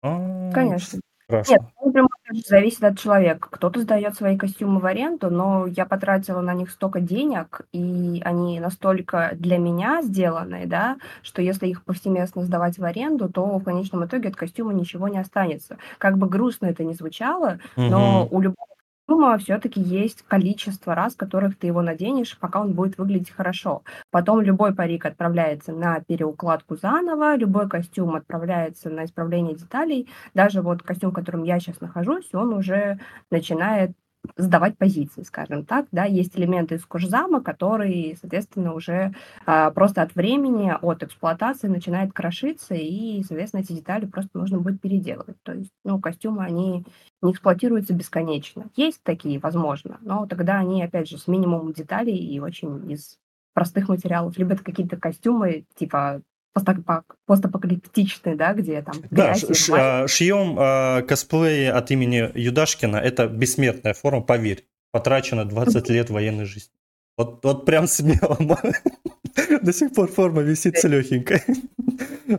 [0.01, 0.99] А, конечно.
[1.29, 1.61] Нет,
[1.93, 2.14] прям опять же,
[2.47, 3.47] зависит от человека.
[3.51, 8.59] Кто-то сдает свои костюмы в аренду, но я потратила на них столько денег, и они
[8.59, 14.05] настолько для меня сделаны, да, что если их повсеместно сдавать в аренду, то в конечном
[14.05, 15.77] итоге от костюма ничего не останется.
[15.97, 18.35] Как бы грустно это ни звучало, но Мгм.
[18.35, 18.74] у любого
[19.07, 23.83] костюма все-таки есть количество раз, которых ты его наденешь, пока он будет выглядеть хорошо.
[24.11, 30.09] Потом любой парик отправляется на переукладку заново, любой костюм отправляется на исправление деталей.
[30.33, 33.91] Даже вот костюм, в котором я сейчас нахожусь, он уже начинает
[34.37, 39.13] сдавать позиции, скажем так, да, есть элементы из кожзама, которые, соответственно, уже
[39.45, 44.81] а, просто от времени, от эксплуатации начинает крошиться, и, соответственно, эти детали просто нужно будет
[44.81, 45.37] переделывать.
[45.43, 46.85] То есть, ну, костюмы, они
[47.21, 48.67] не эксплуатируются бесконечно.
[48.75, 53.17] Есть такие, возможно, но тогда они, опять же, с минимумом деталей и очень из
[53.53, 54.37] простых материалов.
[54.37, 56.21] Либо это какие-то костюмы, типа
[56.55, 62.97] постапок- постапокалиптичные, да, где там Да, грязь и ш- шьем а, косплеи от имени Юдашкина.
[62.97, 64.65] Это бессмертная форма, поверь.
[64.91, 66.71] Потрачено 20 лет военной жизни.
[67.17, 68.37] Вот, вот прям смело.
[69.61, 71.43] До сих пор форма висит целехенькая.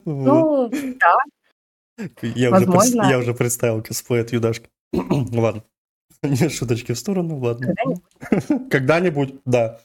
[0.05, 0.69] Ну,
[1.01, 1.17] да,
[2.23, 2.65] Я, уже,
[3.09, 4.69] я уже представил косплей от Юдашки.
[4.93, 5.63] Ладно.
[6.23, 7.69] Не шуточки в сторону, ладно.
[7.69, 8.71] когда-нибудь.
[8.71, 9.81] Когда-нибудь, да.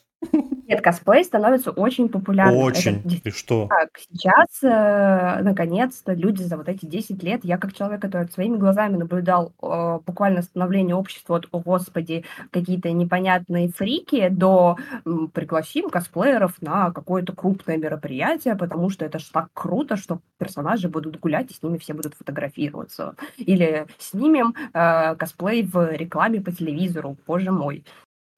[0.72, 2.56] Нет, косплей становится очень популярным.
[2.56, 3.04] Это Очень.
[3.04, 3.68] действительно И что?
[3.68, 3.90] так.
[4.00, 8.96] Сейчас, э, наконец-то, люди за вот эти 10 лет, я как человек, который своими глазами
[8.96, 16.62] наблюдал э, буквально становление общества от «О, Господи, какие-то непонятные фрики» до м, «Пригласим косплееров
[16.62, 21.54] на какое-то крупное мероприятие, потому что это ж так круто, что персонажи будут гулять, и
[21.54, 23.16] с ними все будут фотографироваться».
[23.36, 27.84] Или «Снимем э, косплей в рекламе по телевизору, боже мой».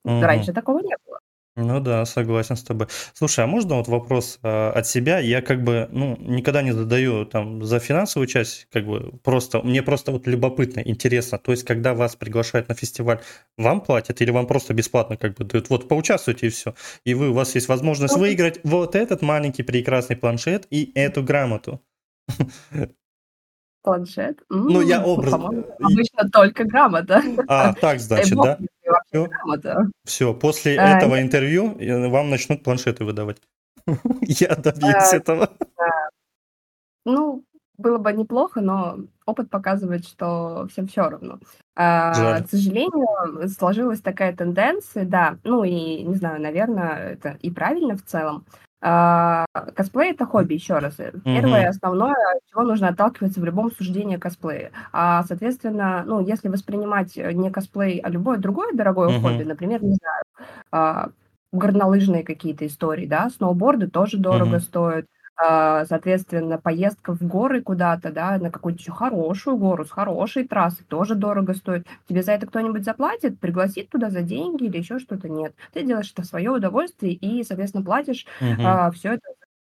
[0.03, 0.23] Мгм.
[0.23, 1.19] Раньше такого не было.
[1.55, 2.87] Ну да, согласен с тобой.
[3.13, 5.19] Слушай, а можно вот вопрос э, от себя?
[5.19, 9.83] Я как бы, ну, никогда не задаю там за финансовую часть, как бы просто, мне
[9.83, 11.37] просто вот любопытно, интересно.
[11.37, 13.19] То есть, когда вас приглашают на фестиваль,
[13.55, 15.69] вам платят или вам просто бесплатно как бы дают?
[15.69, 16.73] Вот поучаствуйте и все.
[17.05, 21.79] И вы, у вас есть возможность выиграть вот этот маленький прекрасный планшет и эту грамоту.
[23.83, 24.39] Планшет?
[24.49, 25.33] Ну, я образ...
[25.33, 27.21] Обычно только грамота.
[27.47, 28.57] А, так, значит, да?
[29.07, 29.87] Все, грамота.
[30.05, 30.33] все.
[30.33, 31.77] После А, этого нет, интервью
[32.09, 33.41] вам начнут планшеты выдавать.
[34.21, 35.49] Я добьюсь а, этого.
[35.77, 36.09] да.
[37.05, 37.43] Ну,
[37.77, 41.39] было бы неплохо, но опыт показывает, что всем все равно.
[41.75, 42.43] А, Жаль.
[42.43, 48.03] к сожалению, сложилась такая тенденция, да, ну и, не знаю, наверное, это и правильно в
[48.03, 48.45] целом.
[48.85, 50.97] А, косплей- это хобби, еще раз.
[51.31, 51.69] Первое Мгм.
[51.69, 54.71] основное, от чего нужно отталкиваться в любом суждении о косплее.
[54.91, 59.47] А, соответственно, ну, если воспринимать, э, не косплей, а любое другое дорогое хобби, Мгм.
[59.47, 60.23] например, не знаю,
[60.71, 61.09] а,
[61.53, 64.61] горнолыжные какие-то истории, да, сноуборды тоже дорого Мгм.
[64.61, 65.05] стоят.
[65.35, 70.85] А, соответственно, поездка в горы куда-то, да, на какую-то еще хорошую гору с хорошей трассой
[70.85, 71.87] тоже дорого стоит.
[72.07, 75.29] Тебе за это кто-нибудь заплатит, пригласит туда за деньги или еще что-то?
[75.29, 75.55] Нет.
[75.73, 78.77] Ты делаешь это в свое удовольствие и, соответственно, платишь Мгм.
[78.93, 79.21] все это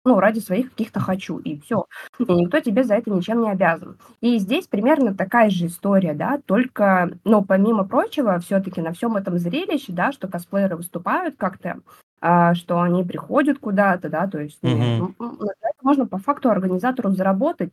[0.05, 1.85] ну, ради своих каких-то хочу, и все.
[2.21, 3.99] И никто тебе за это ничем не обязан.
[4.21, 9.37] И здесь примерно такая же история, да, только, ну, помимо прочего, все-таки на всем этом
[9.37, 11.81] зрелище, да, что косплееры выступают как-то,
[12.21, 17.11] а, что они приходят куда-то, да, то есть ну, на это можно по факту организатору
[17.11, 17.73] заработать,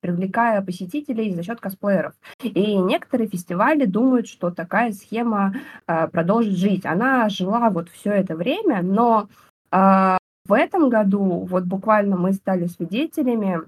[0.00, 2.14] привлекая посетителей за счет косплееров.
[2.42, 5.54] И некоторые фестивали думают, что такая схема
[5.86, 6.84] а, продолжит жить.
[6.84, 9.28] Она жила вот все это время, но
[9.70, 13.60] а, в этом году вот буквально мы стали свидетелями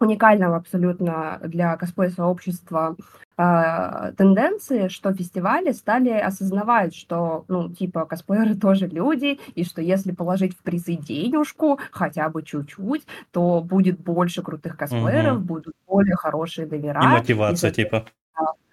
[0.00, 2.96] уникального абсолютно для косплей-сообщества
[3.36, 10.12] а, тенденции, что фестивали стали осознавать, что, ну, типа, косплееры тоже люди, и что если
[10.12, 15.46] положить в призы денежку, хотя бы чуть-чуть, то будет больше крутых косплееров, Мгм.
[15.46, 16.66] будут более хорошие
[17.00, 18.06] И номера, и, мотивация, соответственно, типа.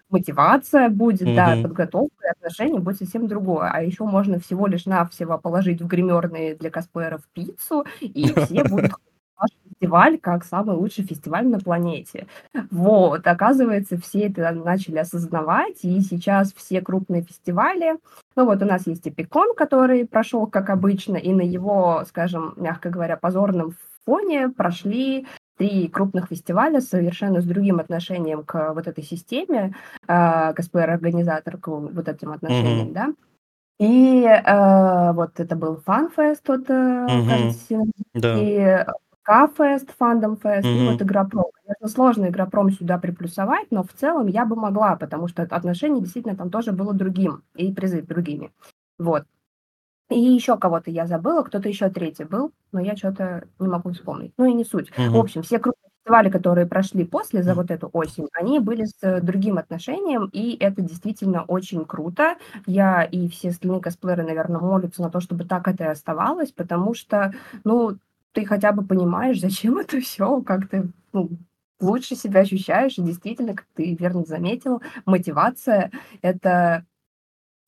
[0.10, 1.62] мотивация будет, да, Мгм.
[1.62, 3.70] подготовка и отношение будет совсем другое.
[3.72, 8.94] А еще можно всего лишь навсего положить в гримерные для косплееров пиццу, и все будут
[9.82, 12.28] фестиваль как самый лучший фестиваль на планете.
[12.70, 17.98] Вот, оказывается, все это начали осознавать, и сейчас все крупные фестивали,
[18.36, 22.90] ну вот у нас есть Эпикон, который прошел как обычно, и на его, скажем, мягко
[22.90, 23.74] говоря, позорном
[24.06, 25.26] фоне прошли
[25.58, 29.74] три крупных фестиваля совершенно с другим отношением к вот этой системе,
[30.08, 32.94] э, косплеер-организатор к вот этим отношениям, Мгм.
[32.94, 33.14] да.
[33.80, 37.28] И э, вот это был фан-фест, вот, Мгм.
[37.28, 37.80] кажется,
[38.14, 38.36] Да.
[38.38, 38.86] и
[39.32, 41.02] К-фест, фандом-фест, и вот.
[41.02, 41.46] Игропром.
[41.66, 46.36] Конечно, сложно Игропром сюда приплюсовать, но в целом я бы могла, потому что отношение действительно
[46.36, 48.52] там тоже было другим, и призы другими.
[49.00, 49.24] Вот.
[50.10, 54.34] И еще кого-то я забыла, кто-то еще третий был, но я что-то не могу вспомнить.
[54.38, 54.92] Ну и не суть.
[54.92, 55.22] В Мгм.
[55.22, 59.58] общем, все крупные фестивали, которые прошли после, за вот эту осень, они были с другим
[59.60, 62.38] отношением, и это действительно очень круто.
[62.68, 66.94] Я и все остальные косплееры, наверное, молятся на то, чтобы так это и оставалось, потому
[66.96, 67.34] что,
[67.66, 67.98] ну,
[68.34, 71.30] ты хотя бы понимаешь, зачем это все, как ты ну,
[71.80, 75.92] лучше себя ощущаешь, и действительно, как ты верно заметил, мотивация–
[76.22, 76.86] это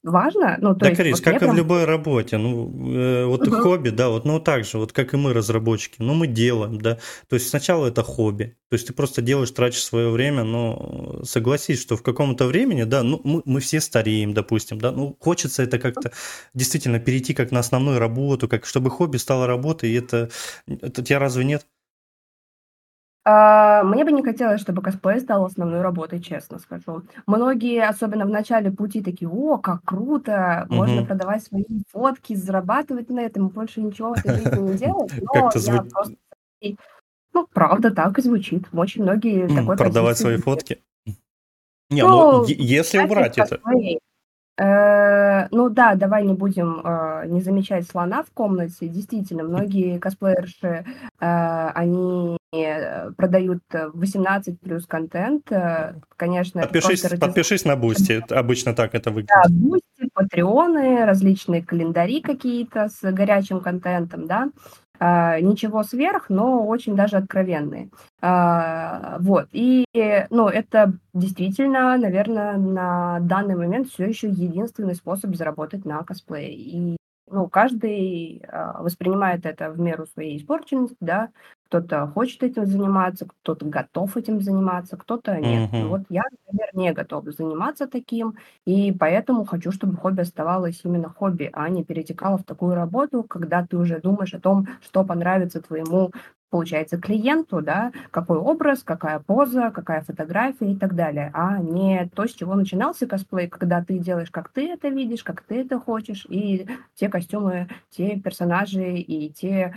[0.04, 0.58] важно.
[0.62, 3.52] Ну, то Да, есть Крис, вот как и в любой работе, ну, э, вот Мгм.
[3.54, 6.98] хобби, да, вот, ну, так же, вот как и мы, разработчики, ну, мы делаем, да,
[7.30, 11.80] то есть сначала это хобби, то есть ты просто делаешь, тратишь свое время, но согласись,
[11.82, 15.78] что в каком-то времени, да, ну, мы, мы все стареем, допустим, да, ну, хочется это
[15.80, 16.12] как-то
[16.54, 20.32] действительно перейти как на основную работу, как чтобы хобби стало работой, и это,
[20.68, 21.66] это тебя разве нет?
[23.26, 27.04] А, мне бы не хотелось, чтобы косплей стал основной работой, честно скажу.
[27.26, 30.68] Многие, особенно в начале пути, такие: "О, как круто!
[30.70, 31.06] Можно Мгм.
[31.06, 35.14] продавать свои фотки, зарабатывать на этом, больше ничего в этой жизни не делать".
[35.22, 36.16] Но Как-то я звучит, просто
[36.62, 36.76] и
[37.34, 38.66] ну, правда, так и звучит.
[38.74, 40.82] Очень многие такой продавать позиции свои фотки.
[41.90, 43.62] Не, ну, Ну, если убрать это.
[44.58, 48.88] Э, ну да, давай не будем, э, не замечать слона в комнате.
[48.88, 50.86] Действительно, многие косплеерши,
[51.20, 55.52] э, они, э, продают, э, 18 плюс контент.
[55.52, 59.50] Э, конечно, это просто Подпишись, ради подпишись на Boosty, обычно так это Да, выглядит.
[59.50, 64.50] Boosty, патреоны, различные календари какие-то с горячим контентом, да.
[65.00, 67.90] А, ничего сверх, но очень даже откровенные.
[68.22, 69.48] А, вот.
[69.52, 69.86] И,
[70.30, 76.54] ну, это действительно, наверное, на данный момент все еще единственный способ заработать на косплее.
[76.54, 76.98] И,
[77.30, 81.30] ну, каждый а, воспринимает это в меру своей испорченности, да.
[81.74, 85.64] Кто-то хочет этим заниматься, кто-то готов этим заниматься, кто-то нет.
[85.64, 85.80] Мгм.
[85.80, 91.50] Вот я, например, не готова заниматься таким, и поэтому хочу, чтобы хобби оставалось именно хобби,
[91.54, 96.12] а не перетекало в такую работу, когда ты уже думаешь о том, что понравится твоему,
[96.50, 102.28] получается, клиенту, да, какой образ, какая поза, какая фотография и так далее, а не то,
[102.28, 106.26] с чего начинался косплей, когда ты делаешь, как ты это видишь, как ты это хочешь,
[106.30, 109.74] и те костюмы, те персонажи и те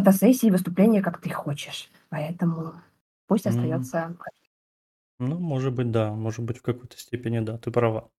[0.00, 1.90] фотосессии, выступления, как ты хочешь.
[2.08, 2.74] Поэтому
[3.26, 3.52] пусть М.
[3.52, 4.16] остается
[5.18, 6.12] Ну, может быть, да.
[6.12, 8.10] Может быть, в какой-то степени, да, ты права.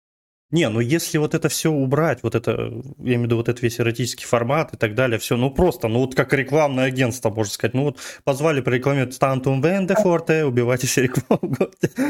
[0.51, 2.59] Не, ну если вот это все убрать, вот это, я
[2.97, 5.99] имею в виду вот этот весь эротический формат и так далее, все, ну просто, ну
[5.99, 11.03] вот как рекламное агентство, можно сказать, ну вот позвали порекламировать Stantum Венде Форте, убивайте все
[11.03, 11.55] рекламу,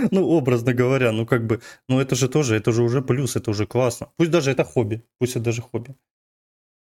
[0.09, 3.51] ну образно говоря, ну как бы, ну это же тоже, это же уже плюс, это
[3.51, 4.07] уже классно.
[4.17, 5.95] Пусть даже это хобби, пусть это даже хобби.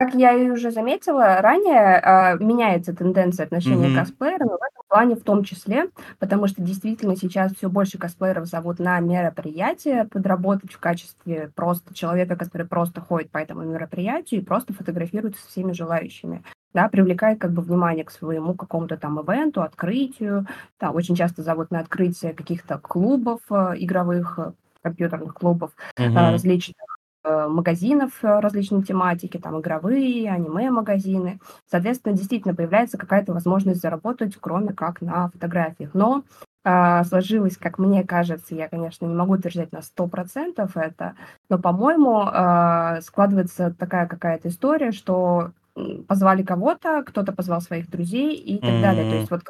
[0.01, 3.95] Как я и уже заметила ранее, а, меняется тенденция отношения к Мгм.
[3.95, 8.45] косплеерам, и в этом плане в том числе, потому что действительно сейчас все больше косплееров
[8.47, 14.45] зовут на мероприятия подработать в качестве просто человека, который просто ходит по этому мероприятию и
[14.45, 16.43] просто фотографируется со всеми желающими.
[16.75, 20.47] Да, привлекает как бы внимание к своему какому-то там ивенту, открытию.
[20.79, 26.31] Да, очень часто зовут на открытие каких-то клубов э, игровых, э, компьютерных клубов, э, Мгм.
[26.31, 26.77] различных
[27.49, 31.41] магазинов э, различной тематики, там игровые, аниме-магазины.
[31.71, 35.91] Соответственно, действительно появляется какая-то возможность заработать, кроме как на фотографиях.
[35.95, 36.25] Но
[36.69, 41.15] а, сложилось, как мне кажется, я, конечно, не могу утверждать на 100% это,
[41.49, 45.53] но, по-моему, а, складывается такая какая-то история, что
[46.09, 49.09] позвали кого-то, кто-то позвал своих друзей и так далее.
[49.09, 49.43] То есть вот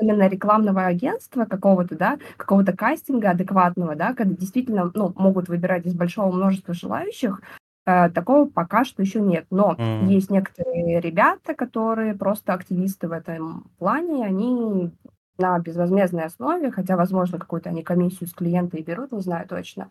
[0.00, 5.94] именно рекламного агентства какого-то, да, какого-то кастинга адекватного, да, когда действительно, ну, могут выбирать из
[5.94, 7.40] большого множества желающих,
[7.86, 9.46] э, такого пока что еще нет.
[9.50, 10.08] Но М.
[10.08, 14.90] есть некоторые ребята, которые просто активисты в этом плане, они
[15.38, 19.88] на безвозмездной основе, хотя, возможно, какую-то они комиссию с клиента и берут, не знаю точно,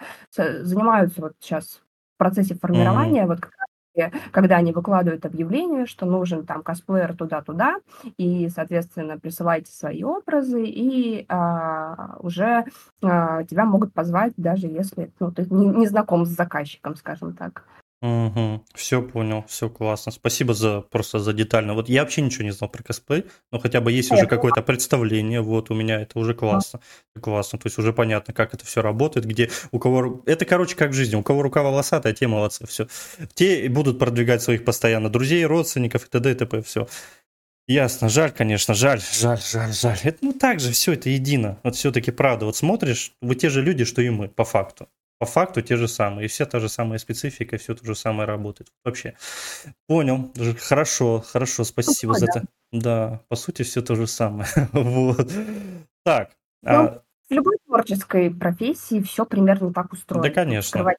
[0.63, 1.81] занимаются вот сейчас
[2.15, 3.51] в процессе формирования, вот как
[4.31, 7.77] когда они выкладывают объявление, что нужен там косплеер туда-туда,
[8.17, 12.65] и, соответственно, присылайте свои образы, и а, уже
[13.01, 17.63] а, тебя могут позвать, даже если ну, ты не, не знаком с заказчиком, скажем так.
[18.01, 18.63] Мгм.
[18.75, 20.11] Все понял, все классно.
[20.11, 21.73] Спасибо за просто за детально.
[21.73, 25.41] Вот я вообще ничего не знал про косплей, но хотя бы есть уже какое-то представление.
[25.41, 26.79] Вот у меня это уже классно,
[27.19, 27.57] классно.
[27.57, 30.93] То есть уже понятно, как это все работает, где у кого это короче как в
[30.93, 31.15] жизни.
[31.15, 32.67] У кого рука волосатая, те молодцы.
[32.67, 32.87] Все,
[33.33, 36.31] те и будут продвигать своих постоянно друзей, родственников и т.д.
[36.31, 36.61] и т.п.
[36.61, 36.87] Все.
[37.67, 39.97] Ясно, жаль, конечно, жаль, жаль, жаль, жаль.
[40.03, 41.59] Это ну так же, все это едино.
[41.63, 42.45] Вот все-таки правда.
[42.45, 44.87] Вот смотришь, вы те же люди, что и мы, по факту.
[45.19, 46.25] По факту те же самые.
[46.25, 48.71] И все та же самая специфика, все то же самое работает.
[48.83, 49.15] Вообще.
[49.87, 50.31] Понял.
[50.59, 52.31] Хорошо, хорошо, спасибо Ну, за да.
[52.35, 52.47] это.
[52.71, 54.47] Да, по сути, все то же самое.
[54.73, 55.31] Вот.
[56.03, 56.31] Так.
[56.61, 60.27] Ну, а, В любой творческой профессии все примерно так устроено.
[60.27, 60.69] Да, конечно.
[60.69, 60.97] скрывать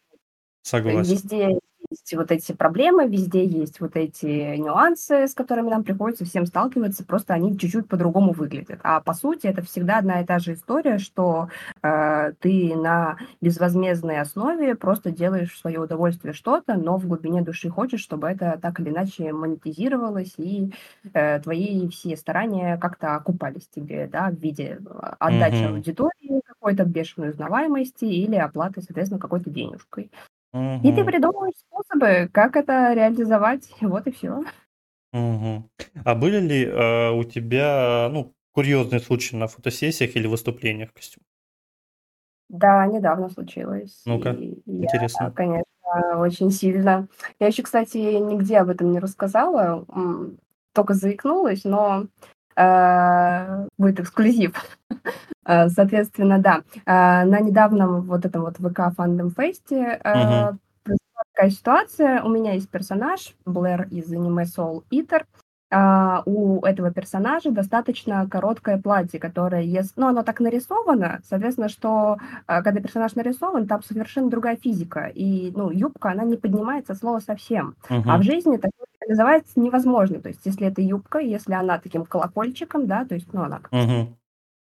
[0.62, 1.12] согласен.
[1.12, 1.58] Везде
[1.90, 7.04] есть вот эти проблемы, везде есть вот эти нюансы, с которыми нам приходится всем сталкиваться,
[7.04, 8.80] просто они чуть-чуть по-другому выглядят.
[8.82, 11.48] А по сути это всегда одна и та же история, что
[11.82, 17.70] э, ты на безвозмездной основе просто делаешь в свое удовольствие что-то, но в глубине души
[17.70, 20.72] хочешь, чтобы это так или иначе монетизировалось, и
[21.14, 25.72] э, твои все старания как-то окупались тебе, да, в виде э, отдачи Мгм.
[25.72, 30.10] аудитории какой-то бешеной узнаваемости или оплаты, соответственно, какой-то денежкой.
[30.54, 31.06] И ты Мгм.
[31.06, 33.68] придумываешь способы, как это реализовать.
[33.80, 34.42] Вот и все.
[35.12, 35.70] Мгм.
[36.04, 41.24] А были ли э, у тебя, ну, курьезные случаи на фотосессиях или выступлениях в костюме?
[42.48, 44.02] Да, недавно случилось.
[44.06, 45.32] Ну-ка, И я, интересно.
[45.34, 45.64] конечно,
[46.20, 47.08] очень сильно.
[47.40, 50.38] Я еще, кстати, нигде об этом не рассказала, м,
[50.72, 52.06] только заикнулась, но э,
[53.78, 54.54] будет эксклюзив.
[55.48, 60.52] Э, Соответственно, да, э, на недавнем вот этом вот ВК Фандом Фесте э,
[60.84, 62.22] произошла такая ситуация.
[62.22, 65.24] У меня есть персонаж, Блэр из аниме Soul Eater.
[65.70, 72.16] А, у этого персонажа достаточно короткое платье, которое, ес- ну, оно так нарисовано, соответственно, что
[72.46, 76.98] а, когда персонаж нарисован, там совершенно другая физика, и, ну, юбка, она не поднимается от
[76.98, 77.74] слова совсем.
[78.12, 82.86] А в жизни такое реализовать невозможно, то есть если это юбка, если она таким колокольчиком,
[82.86, 83.72] да, то есть, ну, она как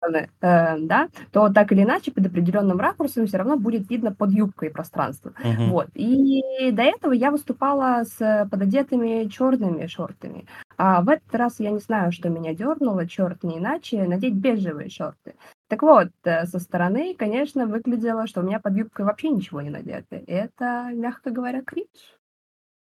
[0.02, 4.32] стороны, э, да, то так или иначе под определенным ракурсом все равно будет видно под
[4.32, 5.34] юбкой пространство.
[5.44, 5.70] Мгм.
[5.72, 5.88] Вот.
[5.94, 6.42] И
[6.72, 10.46] до этого я выступала с пододетыми черными шортами.
[10.82, 14.90] А в этот раз я не знаю, что меня дернуло, черт не иначе, надеть бежевые
[14.90, 15.36] шорты.
[15.68, 19.72] Так вот, э, со стороны, конечно, выглядело, что у меня под юбкой вообще ничего не
[19.72, 20.16] надето.
[20.26, 22.18] Это, мягко говоря, кринж.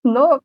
[0.03, 0.40] Но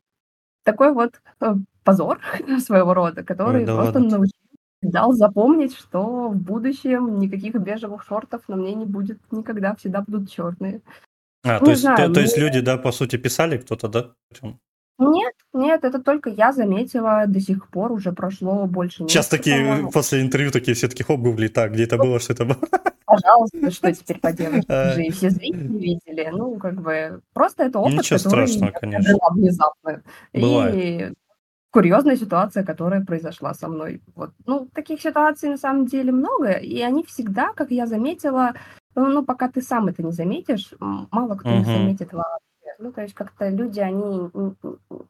[0.62, 2.20] такой вот э, позор
[2.60, 4.18] своего рода, Ой, который да просто ладно.
[4.18, 4.40] научил
[4.82, 10.30] дал запомнить, что в будущем никаких бежевых шортов на мне не будет никогда, всегда будут
[10.30, 10.82] черные.
[11.42, 13.88] А, то Не есть, то, знаю, то есть мне люди, да, по сути, писали кто-то,
[13.88, 14.14] да?
[15.00, 19.56] Нет, нет, это только я заметила до сих пор, уже прошло больше Сейчас месяца, такие,
[19.64, 19.90] по-моему.
[19.90, 22.58] после интервью такие все таки хоп, гугли, так, где это было, что это было?
[23.06, 24.64] пожалуйста, что теперь поделаешь?
[24.68, 26.28] А, Уже и все зрители видели.
[26.30, 29.04] Ну, как бы, просто это опыт, Ничего который страшного, конечно.
[29.04, 30.02] приобрела внезапно.
[30.34, 30.74] Бывает.
[30.76, 31.12] И
[31.70, 34.02] курьезная ситуация, которая произошла со мной.
[34.14, 34.30] Вот.
[34.46, 38.52] Ну, таких ситуаций на самом деле много, и они всегда, как я заметила,
[38.94, 41.72] ну, ну, пока ты сам это не заметишь, мало кто их Мгм.
[41.72, 42.44] заметит вообще.
[42.80, 44.56] Ну, то есть как-то люди, они, ну,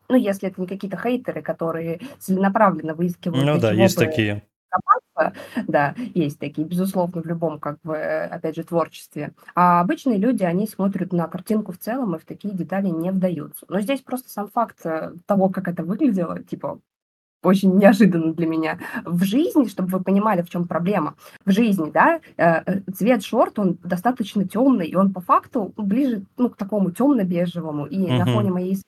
[0.09, 4.43] если это не какие-то хейтеры, которые целенаправленно выискивают, Ну да, есть бы такие.
[4.69, 9.33] копаться, да, есть такие, безусловно, в любом, как бы, опять же, творчестве.
[9.55, 13.65] А обычные люди, они смотрят на картинку в целом и в такие детали не вдаются.
[13.69, 16.81] Но здесь просто сам факт э, того, как это выглядело, типа,
[17.43, 18.79] очень неожиданно для меня.
[19.05, 21.15] В жизни, чтобы вы понимали, в чем проблема,
[21.45, 26.25] в жизни, да, э, э, цвет шорт, он достаточно темный, и он по факту ближе,
[26.37, 28.35] ну, к такому темно-бежевому, и на Мгм.
[28.35, 28.79] фоне моей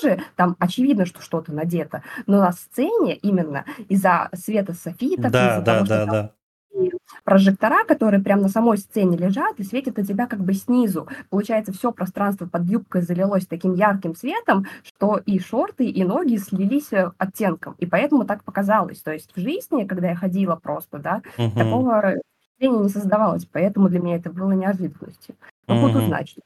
[0.00, 5.62] кожи там очевидно, что что-то надето, но на сцене именно из-за света софитов, Да, из-за
[5.62, 6.34] да, того, что да, там да.
[6.74, 6.92] И
[7.24, 11.08] прожектора, которые прямо на самой сцене лежат и светят на тебя как бы снизу.
[11.30, 16.92] Получается, все пространство под юбкой залилось таким ярким светом, что и шорты, и ноги слились
[16.92, 17.74] э, оттенком.
[17.78, 19.00] И поэтому так показалось.
[19.00, 21.52] То есть в жизни, когда я ходила просто, да, Мгм.
[21.52, 22.14] такого
[22.60, 23.46] не создавалось.
[23.46, 25.34] Поэтому для меня это было неожиданностью.
[25.66, 26.40] Но буду знать, что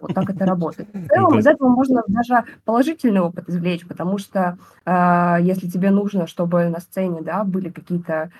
[0.00, 0.88] вот так это работает.
[0.92, 6.26] В целом из этого можно даже положительный опыт извлечь, потому что э, если тебе нужно,
[6.26, 8.30] чтобы на сцене да, были какие-то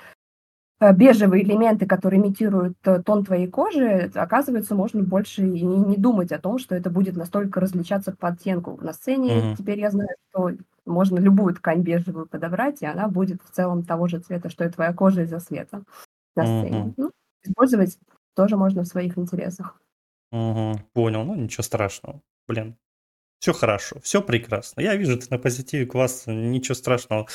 [0.80, 6.38] бежевые элементы, которые имитируют э, тон твоей кожи, оказывается, можно больше и не, думать о
[6.38, 8.78] том, что это будет настолько различаться по оттенку.
[8.82, 9.56] На сцене Мгм.
[9.56, 10.50] теперь я знаю, что
[10.84, 14.70] можно любую ткань бежевую подобрать, и она будет в целом того же цвета, что и
[14.70, 15.82] твоя кожа из-за света
[16.34, 16.78] на сцене.
[16.78, 16.94] Мгм.
[16.96, 17.10] Ну,
[17.42, 17.98] использовать
[18.34, 19.80] тоже можно в своих интересах.
[20.30, 20.78] Мгм.
[20.92, 22.20] Понял, ну ничего страшного.
[22.46, 22.76] Блин,
[23.38, 24.82] все хорошо, все прекрасно.
[24.82, 27.26] Я вижу, ты на позитиве, классно, ничего страшного.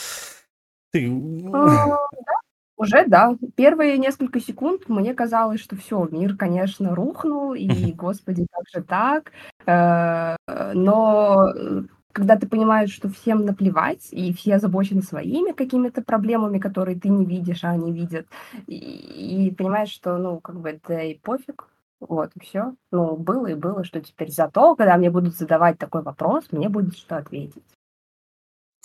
[0.91, 1.09] Ты...
[2.81, 3.35] Да, уже да.
[3.55, 9.31] Первые несколько секунд мне казалось, что все, мир, конечно, рухнул, и, господи, как же так?
[9.65, 10.35] Э,
[10.73, 16.99] Но э, когда ты понимаешь, что всем наплевать, и все озабочены своими какими-то проблемами, которые
[16.99, 18.27] ты не видишь, а они видят,
[18.67, 21.67] и, и понимаешь, что, ну, как бы это и пофиг,
[21.99, 22.75] вот, и все.
[22.91, 26.97] Ну, было и было, что теперь зато, когда мне будут задавать такой вопрос, мне будет
[26.97, 27.63] что ответить.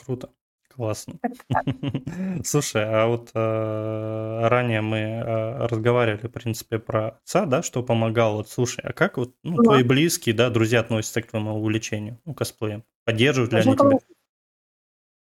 [0.05, 0.31] Круто,
[0.77, 1.15] классно.
[2.45, 8.37] Слушай, а вот э, ранее мы э, разговаривали, в принципе, про отца, да, что помогал.
[8.37, 12.35] Вот слушай, а как вот ну, твои близкие, да, друзья относятся к твоему увлечению, ну,
[12.35, 12.85] косплеем?
[13.05, 13.99] Поддерживают ли они тебя?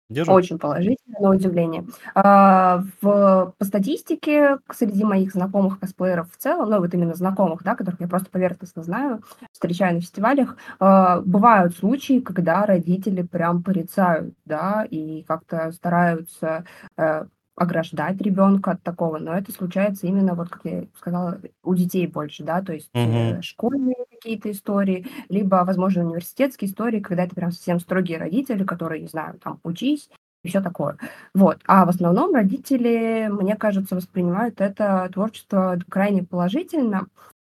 [0.08, 0.44] Поддерживают?
[0.44, 1.86] Очень положительно, на удивление.
[2.14, 7.74] А, в, по статистике, среди моих знакомых косплееров в целом, ну вот именно знакомых, да,
[7.74, 14.34] которых я просто поверхностно знаю, встречаю на фестивалях, а, бывают случаи, когда родители прям порицают,
[14.44, 16.64] да, и как-то стараются
[16.96, 17.26] э,
[17.58, 22.44] ограждать ребенка от такого, но это случается именно, вот как я сказала, у детей больше,
[22.44, 23.42] да, то есть Мгм.
[23.42, 29.08] школьные какие-то истории, либо, возможно, университетские истории, когда это прям совсем строгие родители, которые, не
[29.08, 30.08] знаю, там, учись
[30.44, 30.96] и все такое.
[31.34, 31.58] Вот.
[31.66, 37.06] А в основном родители, мне кажется, воспринимают это творчество крайне положительно,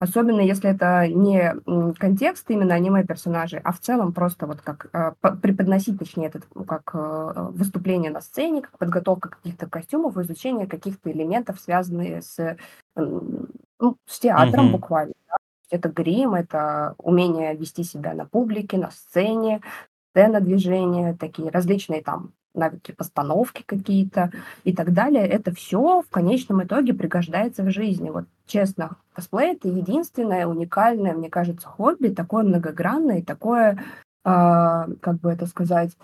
[0.00, 1.54] особенно если это не
[1.94, 6.64] контекст именно аниме-персонажей, а в целом просто вот как э, по- преподносить, точнее, это ну,
[6.64, 12.56] как э, выступление на сцене, как подготовка каких-то костюмов, изучение каких-то элементов, связанные с,
[12.96, 13.48] м,
[13.78, 14.72] ну, с театром Мгм.
[14.72, 15.12] буквально.
[15.28, 15.36] да.
[15.70, 19.60] Это грим, это умение вести себя на публике, на сцене,
[20.12, 24.32] сцена движения, такие различные там навыки постановки какие-то
[24.64, 25.26] и так далее.
[25.26, 28.10] Это все в конечном итоге пригождается в жизни.
[28.10, 33.82] Вот честно, косплей это единственное уникальное, мне кажется, хобби, такое многогранное такое,
[34.24, 35.96] а, как бы это сказать,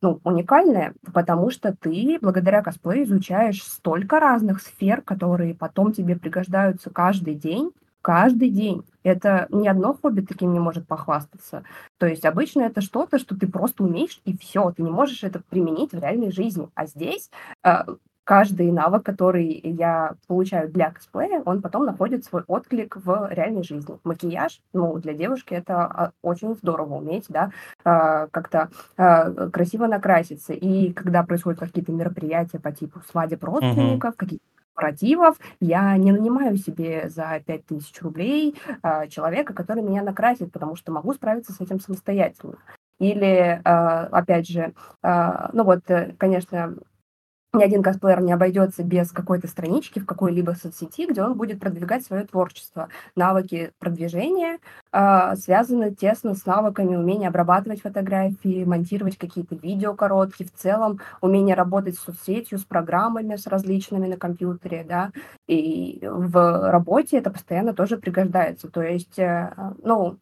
[0.00, 6.90] ну, уникальное, потому что ты благодаря косплею изучаешь столько разных сфер, которые потом тебе пригождаются
[6.90, 7.70] каждый день,
[8.00, 8.84] каждый день.
[9.04, 11.62] Это ни одно хобби таким не может похвастаться.
[11.98, 15.40] То есть обычно это что-то, что ты просто умеешь, и все, ты не можешь это
[15.48, 16.68] применить в реальной жизни.
[16.74, 17.30] А здесь
[17.64, 17.84] э,
[18.24, 23.98] каждый навык, который я получаю для косплея, он потом находит свой отклик в реальной жизни.
[24.04, 27.50] Макияж, ну, для девушки это а, очень здорово уметь, да,
[27.84, 30.52] э, как-то э, красиво накраситься.
[30.52, 34.44] И когда происходят какие-то мероприятия по типу свадеб родственников, каких-то
[34.74, 40.92] корпоративов, я не нанимаю себе за 5000 рублей э, человека, который меня накрасит, потому что
[40.92, 42.56] могу справиться с этим самостоятельно.
[42.98, 46.76] Или, опять же, ну вот, э, конечно,
[47.54, 52.04] ни один косплеер не обойдется без какой-то странички в какой-либо соцсети, где он будет продвигать
[52.04, 52.88] свое творчество.
[53.14, 54.58] Навыки продвижения
[54.92, 61.54] э, связаны тесно с навыками умения обрабатывать фотографии, монтировать какие-то видео короткие, в целом умение
[61.54, 65.12] работать с соцсетью, с программами, с различными на компьютере, да,
[65.46, 68.70] и в работе это постоянно тоже пригождается.
[68.70, 70.16] То есть, э, ну,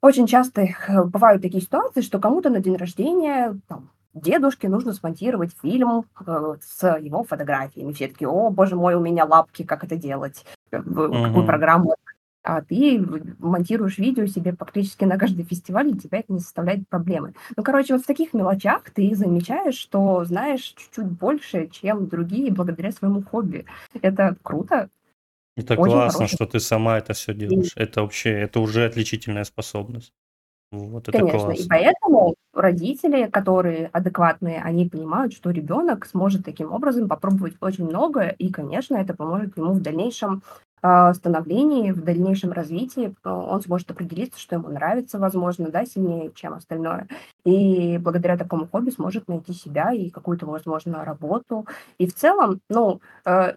[0.00, 0.68] очень часто
[1.06, 6.98] бывают такие ситуации, что кому-то на день рождения там, дедушке нужно смонтировать фильм э, с
[6.98, 7.92] его фотографиями.
[7.92, 11.96] Все таки о, боже мой, у меня лапки, как это делать, в какую программу.
[12.42, 13.04] А ты
[13.40, 17.34] монтируешь видео себе практически на каждый фестиваль, и тебя это не составляет проблемы.
[17.56, 22.92] Ну, короче, вот в таких мелочах ты замечаешь, что знаешь чуть-чуть больше, чем другие, благодаря
[22.92, 23.66] своему хобби.
[24.00, 24.88] Это круто.
[25.56, 26.34] Это Очень классно, хороший.
[26.36, 27.72] что ты сама это все делаешь.
[27.74, 27.80] И...
[27.80, 30.14] Это вообще, это уже отличительная способность.
[30.70, 37.08] Вот это Конечно, и поэтому родители, которые адекватные, они понимают, что ребенок сможет таким образом
[37.08, 40.42] попробовать очень многое, и, конечно, это поможет ему в дальнейшем
[40.82, 43.14] э, становлении, в дальнейшем развитии.
[43.24, 47.08] Он сможет определиться, что ему нравится, возможно, да, сильнее, чем остальное.
[47.46, 51.66] И благодаря такому хобби сможет найти себя и какую-то, возможно, работу.
[51.96, 53.54] И в целом, ну, э,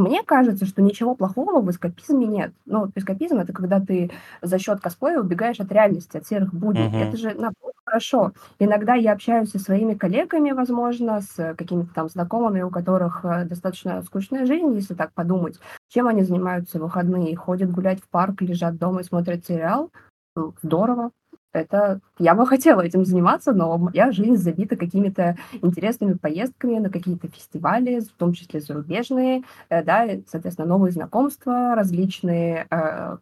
[0.00, 2.52] мне кажется, что ничего плохого в эскапизме нет.
[2.66, 4.10] Ну, эскапизм это когда ты
[4.42, 6.88] за счет косплея убегаешь от реальности, от серых будней.
[6.88, 7.08] Uh-huh.
[7.08, 8.32] Это же наоборот, хорошо.
[8.58, 14.02] Иногда я общаюсь со своими коллегами, возможно, с какими-то там знакомыми, у которых э, достаточно
[14.02, 15.60] скучная жизнь, если так подумать.
[15.88, 17.36] Чем они занимаются в выходные?
[17.36, 19.90] Ходят гулять в парк, лежат дома и смотрят сериал?
[20.34, 21.12] Ну, здорово
[21.54, 27.28] это я бы хотела этим заниматься, но моя жизнь забита какими-то интересными поездками на какие-то
[27.28, 33.16] фестивали, в том числе зарубежные, э, да, соответственно, новые знакомства, различные э,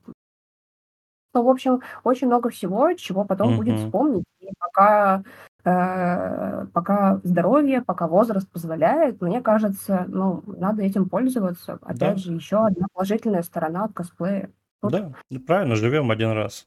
[1.35, 3.57] ну, в общем, очень много всего, чего потом mm-hmm.
[3.57, 4.25] будет вспомнить.
[4.41, 5.23] И пока,
[5.65, 11.79] э, пока здоровье, пока возраст позволяет, мне кажется, ну, надо этим пользоваться.
[11.83, 12.17] Опять да.
[12.17, 14.51] же, еще одна положительная сторона от косплея.
[14.83, 14.93] Вот.
[14.93, 15.13] Да,
[15.47, 16.67] правильно, живем один раз.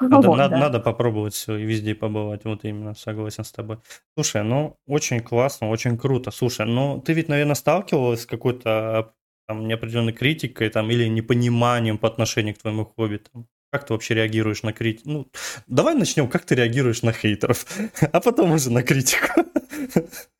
[0.00, 0.60] Надо, вот, надо, да.
[0.60, 2.44] надо попробовать все и везде побывать.
[2.44, 3.78] Вот именно, согласен с тобой.
[4.16, 6.30] Слушай, ну, очень классно, очень круто.
[6.30, 9.14] Слушай, ну, ты ведь, наверное, сталкивалась с какой-то
[9.46, 13.18] там неопределенной критикой там, или непониманием по отношению к твоему хобби.
[13.18, 13.46] Там.
[13.70, 15.10] Как ты вообще реагируешь на критику?
[15.10, 15.26] Ну,
[15.66, 17.66] давай начнем, как ты реагируешь на хейтеров,
[18.12, 19.42] а потом уже на критику.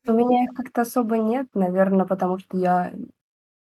[0.07, 2.93] У меня их как-то особо нет, наверное, потому что я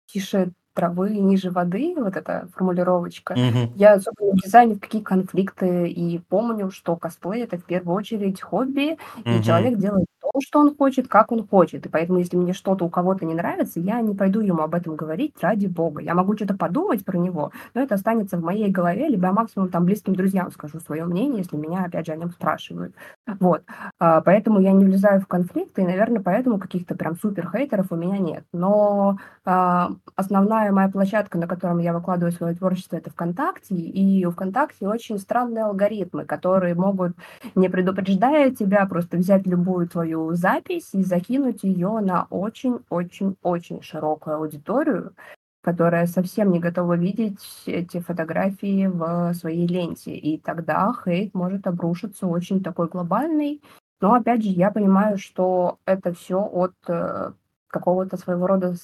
[0.07, 3.35] тише травы ниже воды, вот эта формулировочка.
[3.35, 3.73] Мгм.
[3.75, 7.97] Я особо не влезаю ни в какие конфликты и помню, что косплей это в первую
[7.97, 11.87] очередь хобби, и человек делает то, что он хочет, как он хочет.
[11.87, 14.95] И поэтому, если мне что-то у кого-то не нравится, я не пойду ему об этом
[14.95, 16.01] говорить ради бога.
[16.01, 19.71] Я могу что-то подумать про него, но это останется в моей голове, либо я максимум
[19.71, 22.95] там близким друзьям скажу свое мнение, если меня, опять же, о нем спрашивают.
[23.41, 23.63] Вот.
[23.99, 27.97] А, поэтому я не влезаю в конфликты, и, наверное, поэтому каких-то прям супер хейтеров у
[27.97, 28.45] меня нет.
[28.53, 34.31] Но а, основная моя площадка, на котором я выкладываю свое творчество, это ВКонтакте, и у
[34.31, 37.17] ВКонтакте очень странные алгоритмы, которые могут,
[37.55, 45.15] не предупреждая тебя, просто взять любую твою запись и закинуть ее на очень-очень-очень широкую аудиторию,
[45.63, 50.15] которая совсем не готова видеть эти фотографии в своей ленте.
[50.17, 53.61] И тогда хейт может обрушиться очень такой глобальный.
[54.01, 57.33] Но опять же, я понимаю, что это все от э,
[57.67, 58.75] какого-то своего рода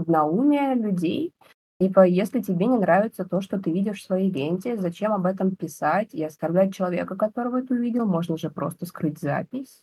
[0.00, 1.32] скудноумия людей.
[1.78, 5.56] Типа, если тебе не нравится то, что ты видишь в своей ленте, зачем об этом
[5.56, 8.06] писать и оставлять человека, которого ты увидел?
[8.06, 9.82] Можно же просто скрыть запись.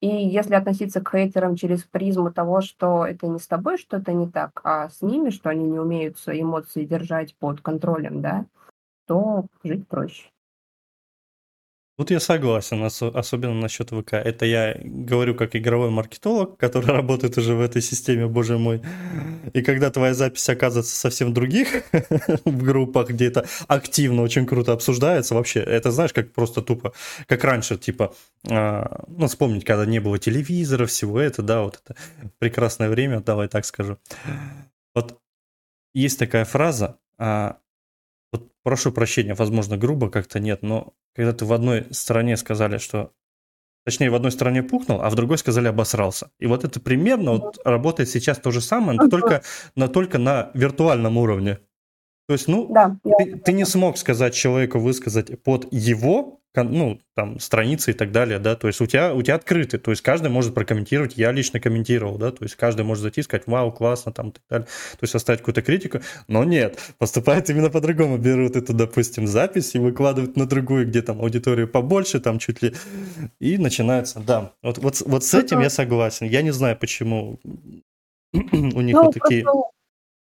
[0.00, 4.28] И если относиться к хейтерам через призму того, что это не с тобой что-то не
[4.28, 8.46] так, а с ними, что они не умеют свои эмоции держать под контролем, да,
[9.06, 10.31] то жить проще.
[11.98, 14.14] Тут я согласен, особенно насчет ВК.
[14.14, 18.80] Это я говорю как игровой маркетолог, который работает уже в этой системе, боже мой.
[19.52, 21.84] И когда твоя запись оказывается совсем других
[22.46, 26.94] в группах, где это активно, очень круто обсуждается, вообще, это знаешь, как просто тупо,
[27.26, 28.14] как раньше, типа,
[28.50, 31.94] а, ну, вспомнить, когда не было телевизора, всего это, да, вот это
[32.38, 33.98] прекрасное время, давай так скажу.
[34.94, 35.20] Вот
[35.94, 37.58] есть такая фраза, а,
[38.62, 43.12] прошу прощения, возможно, грубо как-то нет, но когда ты в одной стране сказали, что
[43.84, 46.30] Точнее, в одной стране пухнул, а в другой сказали обосрался.
[46.38, 49.42] И вот это примерно вот работает сейчас то же самое, но только,
[49.74, 51.58] но только на виртуальном уровне.
[52.28, 57.40] То есть, ну, да, ты, ты не смог сказать человеку высказать под его ну, там,
[57.40, 60.30] страницы и так далее, да, то есть у тебя, у тебя открыты, то есть каждый
[60.30, 64.12] может прокомментировать, я лично комментировал, да, то есть каждый может зайти и сказать, вау, классно,
[64.12, 68.74] там, так далее, то есть оставить какую-то критику, но нет, поступает именно по-другому, берут эту,
[68.74, 72.74] допустим, запись и выкладывают на другую, где там аудиторию побольше, там чуть ли,
[73.40, 77.40] и начинается, да, вот, вот, вот с этим я согласен, я не знаю, почему
[78.32, 79.42] у них ну, вот такие...
[79.42, 79.71] Просто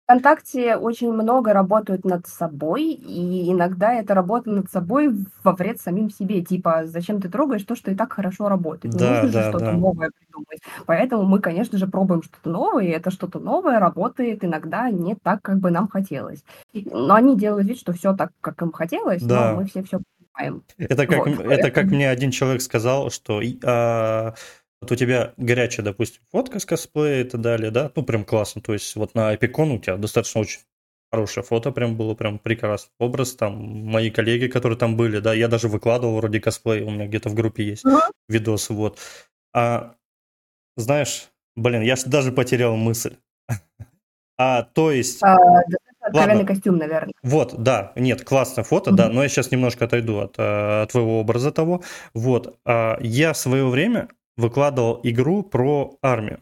[0.07, 6.09] ВКонтакте очень много работают над собой, и иногда эта работа над собой во вред самим
[6.09, 6.41] себе.
[6.41, 8.93] Типа, зачем ты трогаешь то, что и так хорошо работает?
[8.95, 9.71] Не Да, нужно же что-то да.
[9.73, 10.59] новое придумать.
[10.85, 15.41] Поэтому мы, конечно же, пробуем что-то новое, и это что-то новое работает иногда не так,
[15.41, 16.41] как бы нам хотелось.
[16.73, 19.99] Но они делают вид, что все так, как им хотелось, но мы все все
[20.37, 20.63] понимаем.
[20.77, 24.35] Это как, Вот, это как мне один человек сказал, что а,
[24.81, 28.61] вот у тебя горячая, допустим, фотка с косплея и так далее, да, ну прям классно,
[28.61, 30.59] то есть вот на Эпикон у тебя достаточно очень
[31.11, 33.53] хорошее фото, прям было прям прекрасный образ, там
[33.85, 37.33] мои коллеги, которые там были, да, я даже выкладывал вроде косплей, у меня где-то в
[37.33, 38.11] группе есть uh-huh.
[38.27, 38.99] видосы, вот.
[39.53, 39.95] А
[40.75, 43.15] знаешь, блин, я даже потерял мысль.
[44.39, 45.23] А, то есть...
[45.23, 45.35] А,
[46.45, 47.11] костюм, наверное.
[47.23, 48.95] Вот, да, нет, классное фото, mm-hmm.
[48.95, 51.81] да, но я сейчас немножко отойду от, э, от твоего образа того.
[52.13, 56.41] Вот, а, я в свое время выкладывал игру про армию.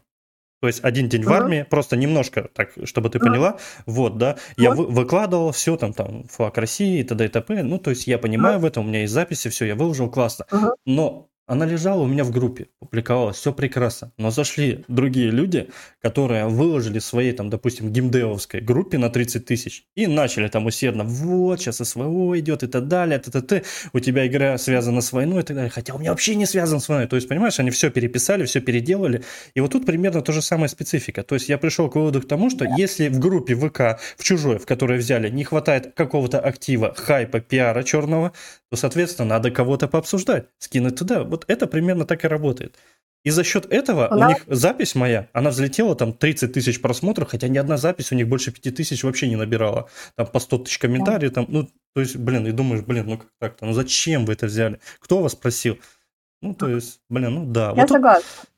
[0.60, 1.28] То есть один день uh-huh.
[1.28, 3.24] в армии, просто немножко, так, чтобы ты uh-huh.
[3.24, 7.26] поняла, вот, да, я вы, выкладывал все там, там, флаг России и т.д.
[7.26, 8.62] и т.п., ну, то есть я понимаю uh-huh.
[8.62, 10.72] в этом, у меня есть записи, все, я выложил, классно, uh-huh.
[10.86, 14.12] но она лежала у меня в группе, публиковалась, все прекрасно.
[14.18, 15.68] Но зашли другие люди,
[16.00, 21.60] которые выложили своей, там, допустим, геймдевовской группе на 30 тысяч и начали там усердно, вот,
[21.60, 25.42] сейчас СВО идет и так далее, т, т, т, у тебя игра связана с войной
[25.42, 25.70] и так далее.
[25.70, 27.06] Хотя у меня вообще не связан с войной.
[27.06, 29.22] То есть, понимаешь, они все переписали, все переделали.
[29.54, 31.22] И вот тут примерно то же самое специфика.
[31.22, 34.58] То есть я пришел к выводу к тому, что если в группе ВК, в чужой,
[34.58, 38.32] в которой взяли, не хватает какого-то актива, хайпа, пиара черного,
[38.70, 41.24] то, соответственно, надо кого-то пообсуждать, скинуть туда.
[41.24, 42.76] Вот это примерно так и работает.
[43.24, 44.26] И за счет этого она...
[44.26, 48.14] у них запись моя, она взлетела там 30 тысяч просмотров, хотя ни одна запись у
[48.14, 49.88] них больше 5 тысяч вообще не набирала.
[50.16, 53.28] Там по 100 тысяч комментариев, там, ну, то есть, блин, и думаешь, блин, ну как
[53.40, 54.78] так-то, ну зачем вы это взяли?
[55.00, 55.78] Кто вас просил?
[56.40, 57.70] Ну, то есть, блин, ну да.
[57.70, 58.28] Я вот согласна.
[58.40, 58.50] Тут...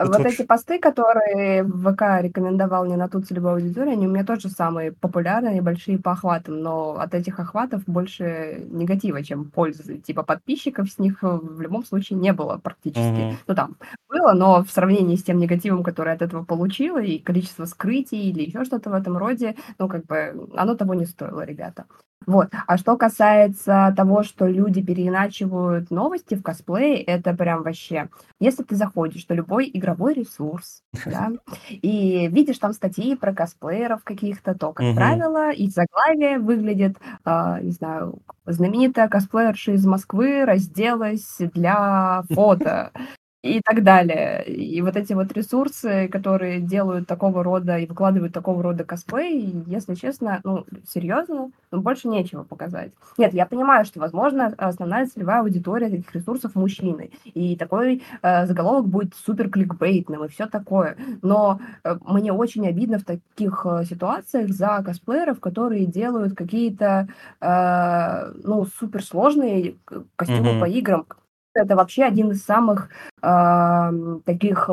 [0.00, 0.34] Вот вообще...
[0.34, 4.92] эти посты, которые ВК рекомендовал мне на ту целевую аудиторию, они у меня тоже самые
[4.92, 9.98] популярные, большие по охватам, но от этих охватов больше негатива, чем пользы.
[9.98, 13.00] Типа подписчиков с них в любом случае не было практически.
[13.00, 13.34] Uh-huh.
[13.46, 13.76] Ну там
[14.08, 18.44] было, но в сравнении с тем негативом, который от этого получила, и количество скрытий или
[18.44, 21.84] еще что-то в этом роде, ну как бы оно того не стоило, ребята.
[22.26, 22.48] Вот.
[22.66, 28.08] А что касается того, что люди переиначивают новости в косплее, это прям вообще...
[28.38, 31.30] Если ты заходишь на любой игровой ресурс, да,
[31.70, 37.72] и видишь там статьи про косплееров каких-то, то, как правило, и заглавие выглядит, а, не
[37.72, 42.92] знаю, знаменитая косплеерша из Москвы разделась для фото
[43.42, 44.44] и так далее.
[44.44, 49.94] И вот эти вот ресурсы, которые делают такого рода и выкладывают такого рода косплей, если
[49.94, 52.92] честно, ну, серьезно, ну, больше нечего показать.
[53.16, 58.88] Нет, я понимаю, что, возможно, основная целевая аудитория этих ресурсов мужчины, и такой э, заголовок
[58.88, 60.96] будет супер кликбейтным и все такое.
[61.22, 67.08] Но э, мне очень обидно в таких э, ситуациях за косплееров, которые делают какие-то,
[67.40, 69.76] э, ну, суперсложные
[70.16, 70.60] костюмы mm-hmm.
[70.60, 71.06] по играм,
[71.54, 72.90] это вообще один из самых
[73.22, 73.90] э,
[74.24, 74.70] таких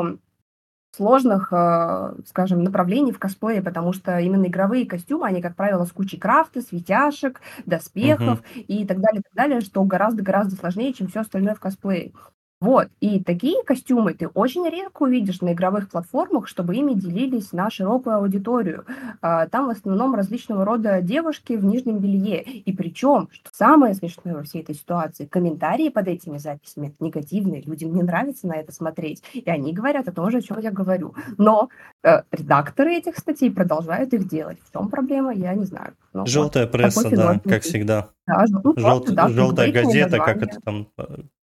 [0.96, 5.92] сложных, э, скажем, направлений в косплее, потому что именно игровые костюмы, они, как правило, с
[5.92, 8.60] кучей крафта, светяшек, доспехов uh-huh.
[8.62, 12.12] и так далее, так далее, что гораздо-гораздо сложнее, чем все остальное в косплее.
[12.60, 17.70] Вот, и такие костюмы ты очень редко увидишь на игровых платформах, чтобы ими делились на
[17.70, 18.84] широкую аудиторию.
[19.22, 22.42] А, там в основном различного рода девушки в нижнем белье.
[22.42, 27.94] И причем, что самое смешное во всей этой ситуации, комментарии под этими записями негативные, людям
[27.94, 29.22] не нравится на это смотреть.
[29.34, 31.14] И они говорят о том же, о чем я говорю.
[31.36, 31.68] Но
[32.02, 34.58] э, редакторы этих статей продолжают их делать.
[34.64, 35.94] В чем проблема, я не знаю.
[36.12, 38.08] Но Желтая вот, пресса, да, как всегда.
[38.26, 39.04] Да, ну, Жел...
[39.04, 41.04] да, желтая газета, как это там э,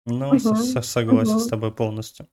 [0.09, 1.41] ну, угу, с- согласен угу.
[1.41, 2.27] с тобой полностью.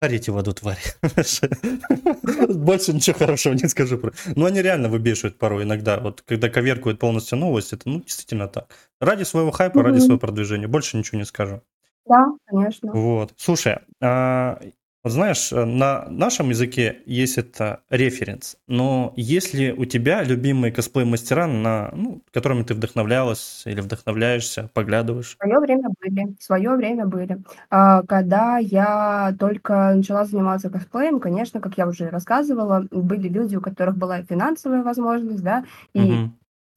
[0.00, 0.78] Парите в аду, тварь.
[2.48, 3.98] Больше ничего хорошего не скажу.
[3.98, 4.12] про.
[4.34, 6.00] Но они реально выбешивают порой иногда.
[6.00, 8.74] Вот когда коверкуют полностью новость, это ну действительно так.
[8.98, 10.68] Ради своего хайпа, ради своего продвижения.
[10.68, 11.60] Больше ничего не скажу.
[12.06, 12.92] Да, конечно.
[12.92, 13.34] Вот.
[13.36, 14.58] Слушай, а,
[15.04, 21.46] вот знаешь, э, на нашем языке есть это референс, но если у тебя любимые косплей-мастера,
[21.46, 25.38] на, ну, которыми ты вдохновлялась или вдохновляешься, поглядываешь?
[25.40, 27.38] В свое время были, в свое время были.
[27.70, 33.62] А, когда я только начала заниматься косплеем, конечно, как я уже рассказывала, были люди, у
[33.62, 36.30] которых была финансовая возможность, да, и угу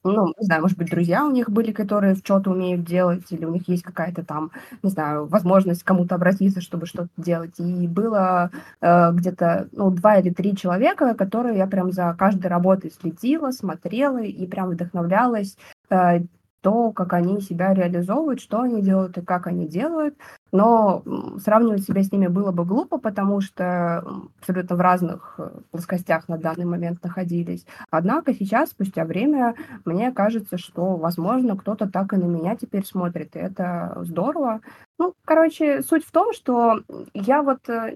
[0.04, 3.54] ну, не знаю, может быть, друзья у них были, которые что-то умеют делать, или у
[3.54, 4.52] них есть какая-то там,
[4.82, 7.60] не знаю, возможность кому-то обратиться, чтобы что-то делать.
[7.60, 8.52] И было
[8.82, 14.22] э, где-то, ну, два или три человека, которые я прям за каждой работой следила, смотрела
[14.22, 15.58] и прям вдохновлялась
[15.90, 16.24] э,
[16.64, 20.18] то, как они себя реализовывают, что они делают и как они делают.
[20.54, 21.04] Но
[21.44, 23.98] сравнивать себя с ними было бы глупо, потому что
[24.40, 27.66] абсолютно в разных э, плоскостях на данный момент находились.
[27.90, 33.36] Однако сейчас, спустя время, мне кажется, что, возможно, кто-то так и на меня теперь смотрит,
[33.36, 34.62] и это здорово.
[34.98, 36.80] Ну, короче, суть в том, что
[37.14, 37.96] я вот э,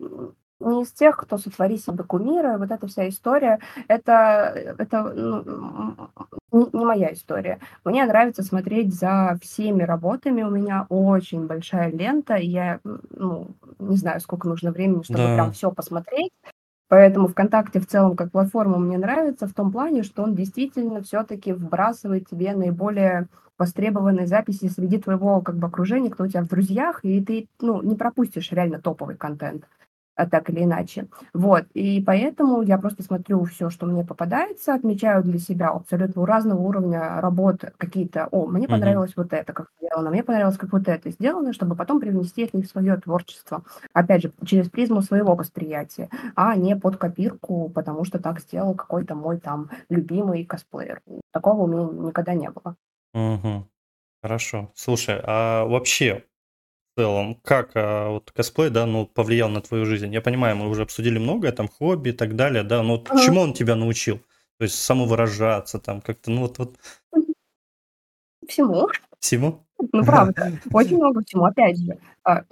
[0.60, 6.10] не из тех, кто сотвори себе кумира, вот эта вся история, это, это ну,
[6.52, 7.60] не, не моя история.
[7.84, 13.48] Мне нравится смотреть за всеми работами, у меня очень большая лента, и я, ну,
[13.80, 15.36] не знаю, сколько нужно времени, чтобы да.
[15.36, 16.32] прям все посмотреть,
[16.90, 21.52] Поэтому ВКонтакте в целом как платформа мне нравится в том плане, что он действительно все-таки
[21.52, 23.28] вбрасывает тебе наиболее
[23.58, 27.82] востребованные записи среди твоего как бы окружения, кто у тебя в друзьях, и ты ну,
[27.82, 29.66] не пропустишь реально топовый контент.
[30.18, 31.08] А, так или иначе.
[31.36, 36.26] Вот, и поэтому я просто смотрю все, что мне попадается, отмечаю для себя абсолютно у
[36.26, 39.24] разного уровня работы какие-то, о, мне понравилось mm-hmm.
[39.24, 42.66] вот это, как сделано, мне понравилось, как вот это сделано, чтобы потом привнести это в
[42.66, 43.64] свое творчество.
[43.94, 49.14] Опять же, через призму своего восприятия, а не под копирку, потому что так сделал какой-то
[49.14, 51.00] мой там любимый косплеер.
[51.32, 52.76] Такого у меня никогда не было.
[53.14, 53.68] Угу.
[54.24, 54.72] Хорошо.
[54.74, 56.24] Слушай, а вообще
[56.98, 60.12] целом, как а, вот косплей, да, ну, повлиял на твою жизнь?
[60.12, 63.22] Я понимаю, мы уже обсудили многое, там, хобби и так далее, да, но вот ага.
[63.22, 64.18] чему он тебя научил?
[64.58, 66.58] То есть самовыражаться, там, как-то, ну, вот...
[66.58, 66.76] вот...
[68.48, 68.90] Всему.
[69.20, 69.64] Всему?
[69.94, 71.46] Ну, правда, очень много всему.
[71.46, 72.44] Опять же, а,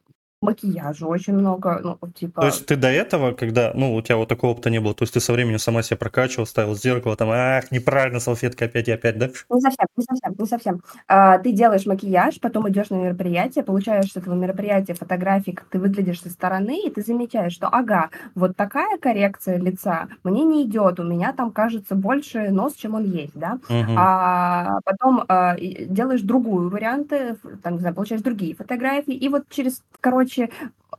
[0.42, 2.42] макияжа очень много, ну, типа...
[2.42, 5.04] То есть ты до этого, когда, ну, у тебя вот такого опыта не было, то
[5.04, 8.92] есть ты со временем сама себя прокачивал, ставил зеркало, там, ах, неправильно, салфетка опять и
[8.92, 9.28] опять, да?
[9.50, 10.82] Не совсем, не совсем, не совсем.
[11.08, 15.80] А, ты делаешь макияж, потом идешь на мероприятие, получаешь с этого мероприятия фотографии, как ты
[15.80, 21.00] выглядишь со стороны, и ты замечаешь, что, ага, вот такая коррекция лица мне не идет,
[21.00, 23.60] у меня там кажется больше нос, чем он есть, да?
[23.70, 23.96] Угу.
[23.98, 29.82] А потом а, делаешь другую варианты, там, не знаю, получаешь другие фотографии, и вот через,
[30.02, 30.50] короче, короче,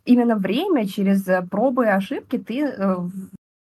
[0.04, 2.96] именно время, через э, пробы и ошибки ты э,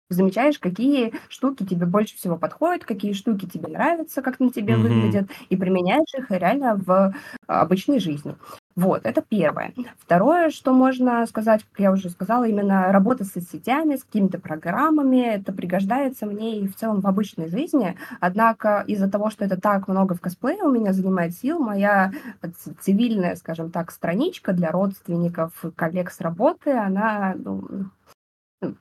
[0.10, 4.82] замечаешь, какие штуки тебе больше всего подходят, какие штуки тебе нравятся, как на тебе mm-hmm.
[4.82, 7.14] выглядят, и применяешь их реально в
[7.48, 8.36] обычной жизни.
[8.76, 9.74] Вот, это первое.
[10.00, 15.36] Второе, что можно сказать, как я уже сказала, именно работа с соцсетями, с какими-то программами,
[15.36, 17.96] это пригождается мне и в целом в обычной жизни.
[18.20, 22.12] Однако из-за того, что это так много в косплее у меня занимает сил, моя
[22.80, 27.90] цивильная, скажем так, страничка для родственников, коллег с работы, она ну,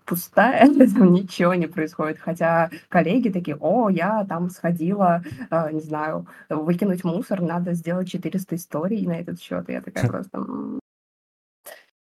[0.05, 2.19] пустая, там ничего не происходит.
[2.19, 8.57] Хотя коллеги такие, о, я там сходила, э, не знаю, выкинуть мусор, надо сделать 400
[8.57, 9.69] историй на этот счет.
[9.69, 10.45] И я такая просто...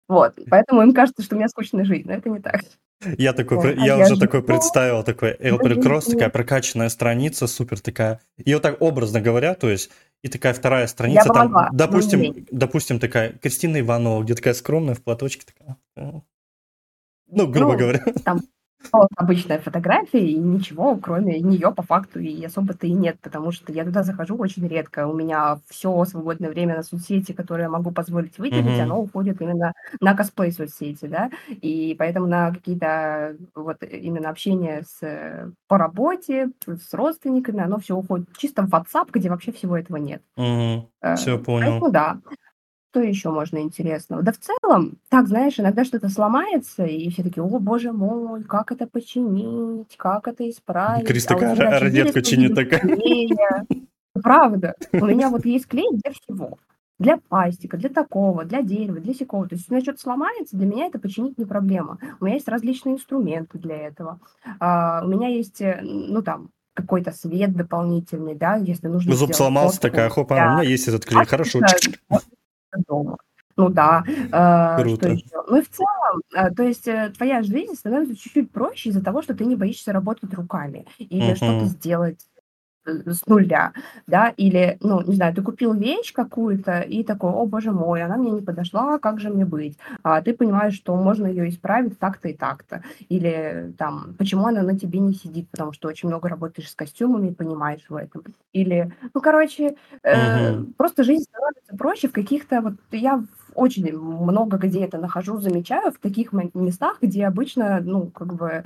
[0.08, 2.62] Вот, поэтому им кажется, что у меня скучная жизнь, но это не так.
[3.16, 3.76] Я такой, вот.
[3.76, 8.20] я, а я уже такой представил, такой Элпер Кросс, такая прокачанная страница, супер такая.
[8.36, 9.90] И вот так образно говоря, то есть,
[10.22, 15.46] и такая вторая страница, там, допустим, допустим, такая Кристина Иванова, где такая скромная в платочке,
[15.46, 16.22] такая,
[17.28, 18.04] ну, грубо ну, говоря.
[18.24, 18.40] Там
[19.16, 23.84] обычная фотография, и ничего, кроме нее по факту и особо-то и нет, потому что я
[23.84, 25.06] туда захожу очень редко.
[25.06, 28.82] У меня все свободное время на соцсети, которое я могу позволить выделить, mm-hmm.
[28.82, 35.52] оно уходит именно на косплей соцсети, да, и поэтому на какие-то вот именно общения с,
[35.66, 40.22] по работе, с родственниками, оно все уходит чисто в WhatsApp, где вообще всего этого нет.
[40.38, 41.16] Mm-hmm.
[41.16, 41.66] Все, понял.
[41.66, 42.20] Поэтому да.
[42.98, 44.22] Что еще можно интересного?
[44.22, 48.72] Да в целом, так, знаешь, иногда что-то сломается, и все такие, о, боже мой, как
[48.72, 51.06] это починить, как это исправить?
[51.06, 52.82] Крис а такая, а розетку чинит такая.
[54.20, 54.74] Правда.
[54.92, 56.58] У меня вот есть клей для всего.
[56.98, 59.46] Для пластика, для такого, для дерева, для сякого.
[59.46, 61.98] То есть, у меня что-то сломается, для меня это починить не проблема.
[62.18, 64.18] У меня есть различные инструменты для этого.
[64.58, 69.14] А, у меня есть, э, ну там, какой-то свет дополнительный, да, если нужно.
[69.14, 71.60] Зуб сломался, такая, хоп, а у меня есть этот клей, хорошо
[72.86, 73.16] дома.
[73.56, 74.04] Ну да.
[74.06, 74.96] Э, Круто.
[74.96, 75.44] Что еще?
[75.48, 79.20] Ну и в целом, э, то есть э, твоя жизнь становится чуть-чуть проще из-за того,
[79.20, 82.20] что ты не боишься работать руками или что-то сделать
[82.88, 83.72] с нуля,
[84.06, 88.16] да, или, ну, не знаю, ты купил вещь какую-то и такой, о, боже мой, она
[88.16, 89.78] мне не подошла, как же мне быть?
[90.02, 92.82] А ты понимаешь, что можно ее исправить так-то и так-то.
[93.08, 97.28] Или там, почему она на тебе не сидит, потому что очень много работаешь с костюмами
[97.28, 98.22] и понимаешь в этом.
[98.52, 100.72] Или, ну, короче, э, угу.
[100.76, 103.22] просто жизнь становится проще в каких-то, вот я
[103.54, 108.62] очень много где это нахожу, замечаю в таких местах, где обычно, ну, как бы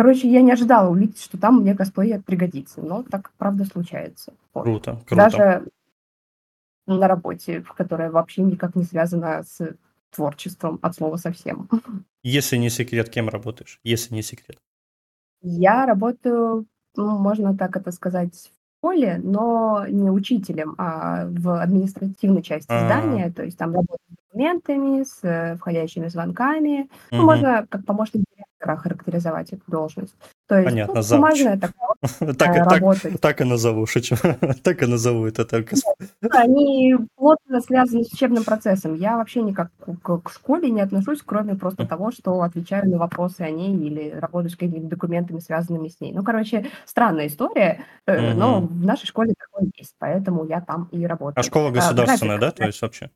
[0.00, 4.32] Короче, я не ожидала увидеть, что там мне косплей пригодится, но так правда случается.
[4.54, 4.62] Вот.
[4.62, 5.14] Круто, круто.
[5.14, 5.66] Даже
[6.86, 9.76] на работе, которая вообще никак не связана с
[10.10, 11.68] творчеством от слова совсем.
[12.22, 13.78] Если не секрет, кем работаешь?
[13.84, 14.56] Если не секрет.
[15.42, 16.64] Я работаю,
[16.96, 22.86] ну, можно так это сказать, школе, но не учителем, а в административной части А.
[22.86, 26.88] здания, то есть там работа с документами, с э, входящими звонками.
[27.10, 27.26] Ну, Мгм.
[27.26, 30.14] можно как помощник директора характеризовать эту должность.
[30.46, 31.72] То есть, Понятно, ну, бумажная такая
[32.38, 34.16] Так, э, так, так и назову, шучу.
[34.62, 35.44] Так и назову это.
[35.44, 35.66] Так.
[36.30, 38.94] Они плотно связаны с учебным процессом.
[38.94, 39.70] Я вообще никак
[40.02, 44.10] к, к- школе не отношусь, кроме просто того, что отвечаю на вопросы о ней или
[44.10, 46.12] работаю с какими-то документами, связанными с ней.
[46.12, 51.04] Ну, короче, странная история, э, но в нашей школе такое есть, поэтому я там и
[51.06, 51.40] работаю.
[51.40, 53.10] А школа А, государственная, да, то есть вообще?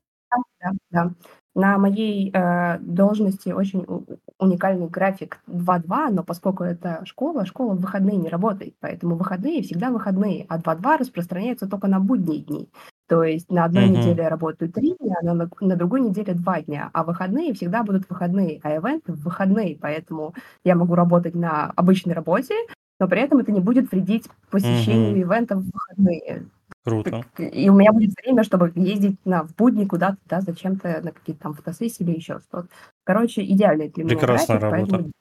[0.61, 1.11] Да, да.
[1.55, 4.05] На моей э, должности очень у-
[4.39, 9.89] уникальный график 2-2, но поскольку это школа, школа в выходные не работает, поэтому выходные всегда
[9.91, 12.69] выходные, а 2-2 распространяется только на будние дни.
[13.07, 13.93] То есть на одной Мгм.
[13.95, 17.83] неделе я работаю 3 дня, а на, на другой неделе 2 дня, а выходные всегда
[17.83, 20.33] будут выходные, а ивенты в выходные, поэтому
[20.63, 22.53] я могу работать на обычной работе,
[22.99, 26.47] но при этом это не будет вредить посещению ивентов в выходные.
[26.85, 27.25] Круто.
[27.39, 31.41] И у меня будет время, чтобы ездить на, в будни куда-то, да, зачем-то на какие-то
[31.41, 32.67] там фотосессии или еще что-то.
[33.03, 35.11] Короче, идеальный для меня Прекрасная график, работа.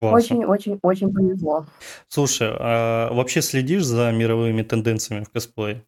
[0.00, 1.66] поэтому очень-очень-очень повезло.
[2.08, 5.84] Слушай, а вообще следишь за мировыми тенденциями в косплее?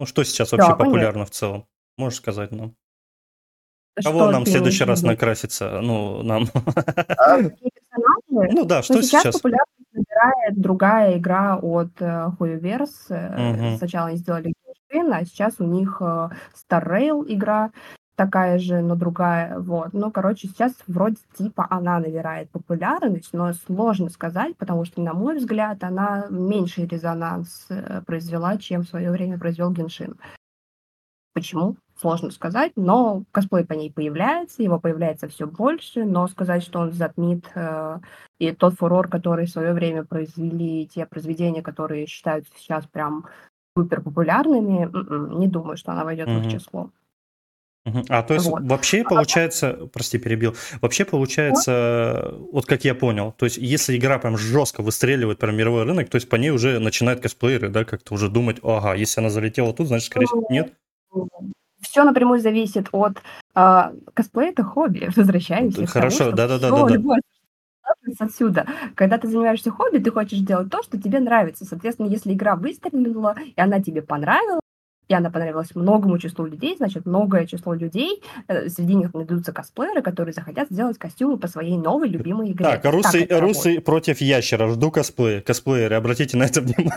[0.00, 1.66] Ну, что сейчас вообще Да, популярно в целом?
[1.96, 2.74] Можешь сказать нам?
[4.02, 5.80] Кого Что нам в следующий раз накраситься?
[5.80, 6.48] Ну, нам.
[7.16, 7.38] А?
[8.28, 9.36] Ну да, Ну, что сейчас, сейчас?
[9.36, 13.10] популярность набирает другая игра от э, Huyoverse.
[13.10, 13.78] Э, Мгм.
[13.78, 14.52] Сначала они сделали
[14.92, 16.04] Genshin, а сейчас у них э,
[16.54, 17.70] Star Rail игра
[18.16, 19.58] такая же, но другая.
[19.58, 19.92] Вот.
[19.92, 25.36] Ну, короче, сейчас вроде типа она набирает популярность, но сложно сказать, потому что, на мой
[25.36, 30.16] взгляд, она меньший резонанс э, произвела, чем в свое время произвел Геншин.
[31.36, 31.76] Почему?
[32.00, 36.92] Сложно сказать, но косплей по ней появляется, его появляется все больше, но сказать, что он
[36.92, 37.98] затмит э,
[38.38, 43.26] и тот фурор, который в свое время произвели те произведения, которые считаются сейчас прям
[43.76, 46.40] супер популярными, м-м, не думаю, что она войдет в Мгм.
[46.40, 46.90] их число.
[48.08, 48.62] А то есть Вот.
[48.62, 54.38] вообще получается, прости, перебил, вообще получается, вот как я понял, то есть если игра прям
[54.38, 58.30] жестко выстреливает про мировой рынок, то есть по ней уже начинают косплееры, да, как-то уже
[58.30, 60.72] думать, ага, если она залетела тут, значит, скорее всего, нет?
[61.80, 63.22] Все напрямую зависит от
[63.54, 65.10] а, косплей это хобби.
[65.14, 66.68] Тому, Хорошо, да-да-да,
[67.86, 68.66] сталкивается отсюда.
[68.94, 71.64] Когда ты занимаешься хобби, ты хочешь делать то, что тебе нравится.
[71.64, 74.60] Соответственно, если игра выстрелила, и она тебе понравилась,
[75.08, 80.02] и она понравилась многому числу людей, значит, многое число людей, э, среди них найдутся косплееры,
[80.02, 82.64] которые захотят сделать костюмы по своей новой любимой игре.
[82.64, 85.40] Так, русы, это русы против ящера, жду косплея.
[85.42, 86.90] Косплееры, обратите на это внимание.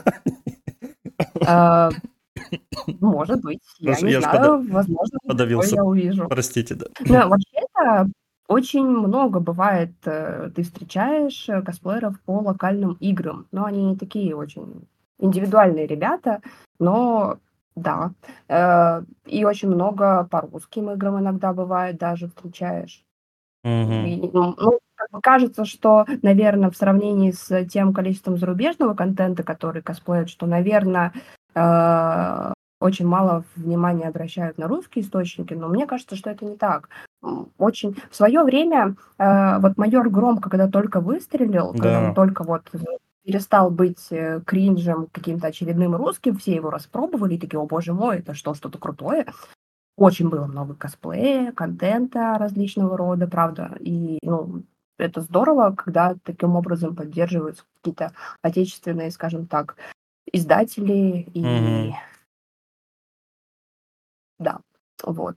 [2.99, 5.75] Может быть, я Слушай, не знаю, возможно, подавился.
[5.75, 6.27] я увижу.
[6.27, 6.85] Простите, да.
[7.05, 8.09] Ну, вообще-то
[8.47, 14.35] очень много бывает, э, ты встречаешь э, косплееров по локальным играм, но они не такие
[14.35, 14.87] очень
[15.19, 16.41] индивидуальные ребята,
[16.79, 17.37] но
[17.75, 18.11] да.
[18.47, 23.03] Э, И очень много по русским играм иногда бывает даже встречаешь.
[23.63, 24.05] Мгм.
[24.05, 29.43] И, ну, ну, как бы кажется, что, наверное, в сравнении с тем количеством зарубежного контента,
[29.43, 31.13] который косплеят, что, наверное,
[32.81, 36.89] очень мало внимания обращают на русские источники, но мне кажется, что это не так.
[37.57, 42.07] Очень в свое время э, вот майор Гром, когда только выстрелил, когда Да.
[42.07, 42.63] он только вот
[43.25, 48.19] перестал быть э, кринжем каким-то очередным русским, все его распробовали и такие, о боже мой,
[48.19, 49.25] это что, что-то крутое.
[49.97, 53.75] Очень было много косплея, контента различного рода, правда.
[53.81, 54.63] И ну,
[54.97, 59.75] это здорово, когда таким образом поддерживаются какие-то отечественные, скажем так,
[60.33, 61.93] издатели и Мгм.
[64.39, 64.59] да,
[65.03, 65.35] вот.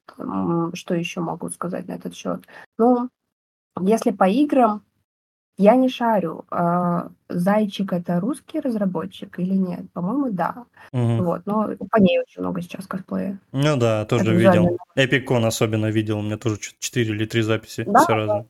[0.74, 2.44] Что еще могу сказать на этот счет?
[2.78, 3.08] Ну,
[3.80, 4.82] если по играм,
[5.58, 9.90] я не шарю, а, Зайчик это русский разработчик или нет?
[9.92, 10.66] По-моему, да.
[10.92, 11.18] Мгм.
[11.24, 13.38] Вот, но по ней очень много сейчас косплея.
[13.52, 14.78] Ну да, тоже Это видел.
[14.96, 18.46] Эпикон особенно видел, у меня тоже 4 или 3 записи, Да, все разные.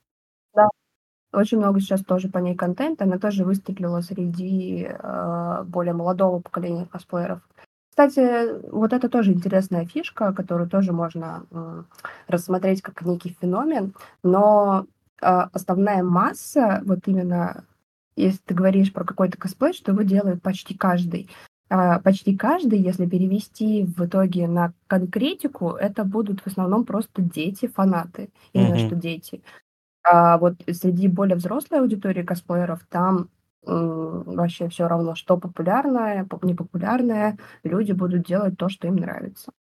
[1.32, 3.04] Очень много сейчас тоже по ней контента.
[3.04, 7.40] Она тоже выстрелила среди э, более молодого поколения косплееров.
[7.90, 11.86] Кстати, вот это тоже интересная фишка, которую тоже можно м,
[12.26, 13.94] рассмотреть как некий феномен.
[14.22, 14.86] Но
[15.20, 17.64] э, основная масса, вот именно
[18.16, 21.30] если ты говоришь про какой-то косплей, что его делает почти каждый.
[21.70, 27.66] А, Почти каждый, если перевести в итоге на конкретику, это будут в основном просто дети,
[27.66, 28.28] фанаты.
[28.52, 28.78] Именно Мгм.
[28.86, 29.40] что дети.
[30.04, 33.28] А вот среди более взрослой аудитории косплееров там
[33.66, 39.52] м, вообще все равно, что популярное, поп- непопулярное, люди будут делать то, что им нравится.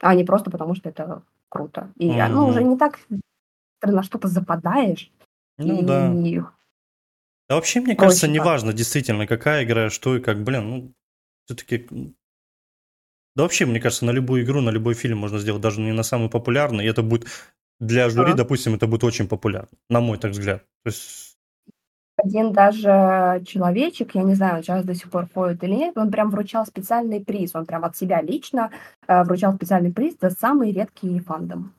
[0.00, 1.92] А не просто потому, что это круто.
[1.96, 2.70] И а, ну, уже Мгм.
[2.70, 2.98] не так
[3.80, 5.12] ты на что-то западаешь,
[5.58, 6.12] Ну да.
[6.14, 6.42] и
[7.48, 8.34] Да вообще, мне кажется, проще как.
[8.34, 10.92] неважно действительно, какая игра, что и как, блин, ну,
[11.46, 11.88] все-таки...
[13.36, 16.02] Да вообще, мне кажется, на любую игру, на любой фильм можно сделать, даже не на
[16.02, 17.26] самый популярный, и это будет
[17.80, 18.38] для жюри, Ага.
[18.38, 20.64] допустим, это будет очень популярно, на мой так взгляд.
[20.84, 21.36] То есть,
[22.18, 26.10] Один даже человечек, я не знаю, он сейчас до сих пор ходит или нет, он
[26.10, 28.70] прям вручал специальный приз, он прям от себя лично
[29.06, 31.74] э, вручал специальный приз за самый редкий фандом.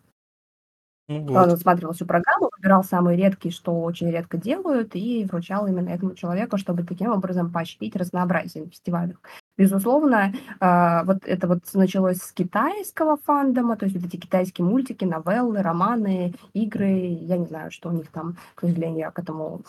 [1.08, 1.60] ну Он вот.
[1.60, 6.58] смотрел всю программу, выбирал самые редкие, что очень редко делают, и вручал именно этому человеку,
[6.58, 9.18] чтобы таким образом поощрить разнообразие на фестивалях.
[9.58, 15.03] Безусловно, а, вот это вот началось с китайского фандома, то есть вот эти китайские мультики,
[15.03, 16.89] новеллы, романы, игры.
[17.22, 19.62] Я не знаю, что у них там, к сожалению, я к этому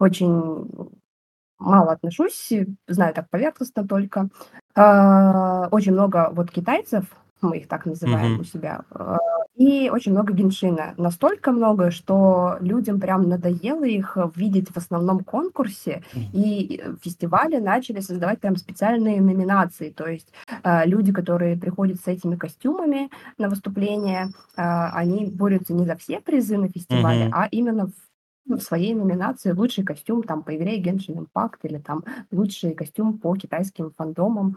[0.00, 0.68] очень
[1.58, 2.52] мало отношусь,
[2.88, 4.28] знаю так поверхностно только.
[4.74, 7.04] А, Очень много вот китайцев,
[7.42, 8.40] мы их так называем Мгм.
[8.40, 9.18] у себя, а,
[9.56, 10.94] и очень много геншина.
[10.98, 16.30] Настолько много, что людям прям надоело их видеть в основном конкурсе, Мгм.
[16.32, 19.90] и фестивали начали создавать прям специальные номинации.
[19.90, 20.32] То есть
[20.62, 26.20] а, люди, которые приходят с этими костюмами на выступление, а, они борются не за все
[26.20, 27.32] призы на фестивале, Мгм.
[27.32, 27.92] а именно в
[28.48, 33.34] в своей номинации лучший костюм там по игре Genshin Impact или там лучший костюм по
[33.34, 34.56] китайским фандомам.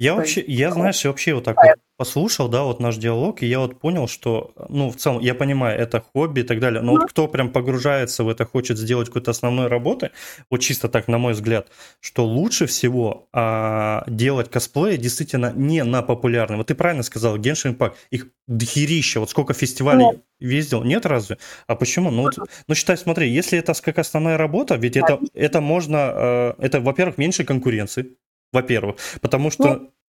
[0.00, 3.46] Я вообще, я, знаешь, я вообще вот так вот послушал, да, вот наш диалог, и
[3.46, 6.92] я вот понял, что, ну, в целом, я понимаю, это хобби и так далее, но
[6.92, 10.10] вот кто прям погружается в это, хочет сделать какой-то основной работы,
[10.50, 11.68] вот чисто так, на мой взгляд,
[12.00, 16.56] что лучше всего а, делать косплей действительно не на популярный.
[16.56, 21.36] Вот ты правильно сказал, Genshin Impact, их дохерища, вот сколько нет, фестивалей ездил, нет разве?
[21.66, 22.10] А почему?
[22.10, 26.52] Ну, вот, ну считай, смотри, если это как основная работа, ведь это, это можно, э,
[26.60, 28.16] это, во-первых, меньше конкуренции,
[28.52, 29.68] во-первых, потому Ну, что...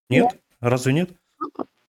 [0.09, 0.33] нет.
[0.33, 0.41] Нет?
[0.61, 1.11] Разве нет?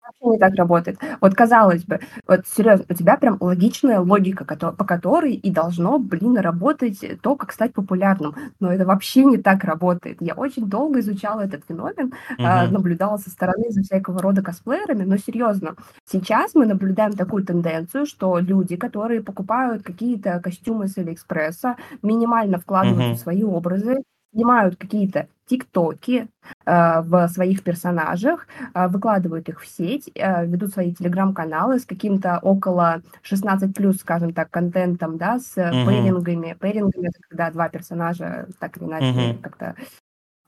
[0.03, 0.99] Вообще не так работает.
[1.21, 6.37] Вот казалось бы, вот серьезно, у тебя прям логичная логика, по которой и должно, блин,
[6.39, 8.35] работать то, как стать популярным.
[8.61, 10.19] Но это вообще не так работает.
[10.21, 12.73] Я очень долго изучала этот феномен, Мгм.
[12.73, 15.77] наблюдала со стороны за всякого рода косплеерами, но серьезно,
[16.07, 23.13] сейчас мы наблюдаем такую тенденцию, что люди, которые покупают какие-то костюмы с Алиэкспресса, минимально вкладываются
[23.13, 23.23] в Мгм.
[23.23, 23.97] свои образы,
[24.35, 26.29] снимают какие-то тиктоки
[26.67, 32.39] э, в своих персонажах, э, выкладывают их в сеть, э, ведут свои телеграм-каналы с каким-то
[32.43, 35.85] около 16 плюс, скажем так, контентом, да, с Мгм.
[35.87, 36.57] пейрингами.
[36.61, 39.39] Пейрингами это когда два персонажа так или иначе Мгм.
[39.43, 39.75] как-то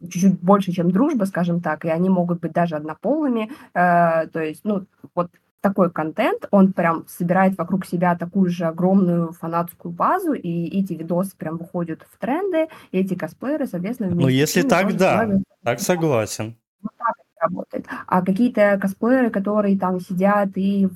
[0.03, 3.51] чуть-чуть больше, чем дружба, скажем так, и они могут быть даже однополыми.
[3.75, 5.31] Э, то есть, ну, вот
[5.63, 11.35] такой контент, он прям собирает вокруг себя такую же огромную фанатскую базу, и эти видосы
[11.37, 15.17] прям выходят в тренды, и эти косплееры, соответственно, Ну, если так, да.
[15.19, 16.57] становятся Так согласен.
[16.83, 17.87] вот так это работает.
[18.07, 20.89] А какие-то косплееры, которые там сидят и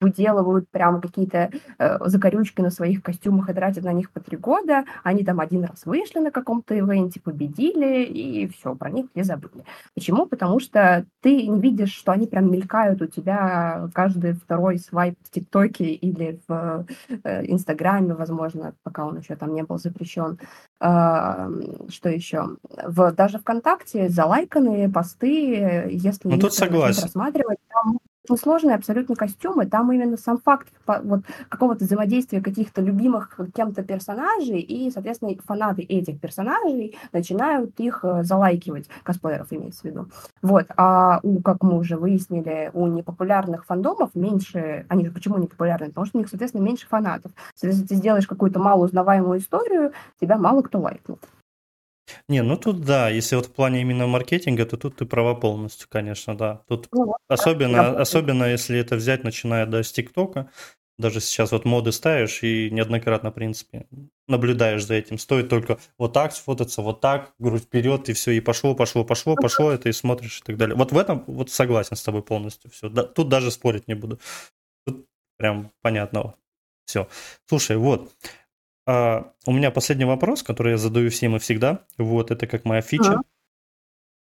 [0.00, 4.84] выделывают прям какие-то э, закорючки на своих костюмах и тратят на них по три года,
[5.02, 9.64] они там один раз вышли на каком-то ивенте, победили, и все, про них все забыли.
[9.94, 10.26] Почему?
[10.26, 15.30] Потому что ты не видишь, что они прям мелькают у тебя каждый второй свайп в
[15.30, 16.86] ТикТоке или в
[17.24, 20.38] э, Инстаграме, возможно, пока он еще там не был запрещен.
[20.80, 21.48] А,
[21.88, 22.56] что еще?
[22.84, 27.02] В, даже ВКонтакте залайканные посты, э, если Ну, тут согласен.
[27.02, 27.98] рассматривать, там
[28.36, 34.90] сложные абсолютно костюмы, там именно сам факт вот, какого-то взаимодействия каких-то любимых кем-то персонажей, и,
[34.90, 40.06] соответственно, фанаты этих персонажей начинают их э, залайкивать, косплееров имеется в виду.
[40.42, 45.46] Вот, а у, как мы уже выяснили, у непопулярных фандомов меньше, они же почему не
[45.46, 45.88] популярны?
[45.88, 47.32] Потому что у них, соответственно, меньше фанатов.
[47.60, 51.18] Если ты сделаешь какую-то малоузнаваемую историю, тебя мало кто лайкнет.
[52.28, 55.88] Не, ну тут да, если вот в плане именно маркетинга, то тут ты права полностью,
[55.90, 56.62] конечно, да.
[56.68, 60.50] Тут Ну особенно, особенно если это взять, начиная да, с ТикТока,
[60.98, 63.86] даже сейчас вот моды ставишь и неоднократно, в принципе,
[64.26, 65.18] наблюдаешь за этим.
[65.18, 69.36] Стоит только вот так сфотаться, вот так, грудь вперед, и все, и пошло, пошло, пошло,
[69.36, 70.76] пошло, это и смотришь и так далее.
[70.76, 72.70] Вот в этом вот согласен с тобой полностью.
[72.70, 74.18] Все, да, тут даже спорить не буду.
[74.86, 75.06] Тут
[75.38, 76.34] прям понятно.
[76.86, 77.08] Все.
[77.46, 78.10] Слушай, вот.
[78.88, 81.84] А, у меня последний вопрос, который я задаю всем и всегда.
[81.98, 83.04] Вот, это как моя фича.
[83.12, 83.22] Ага.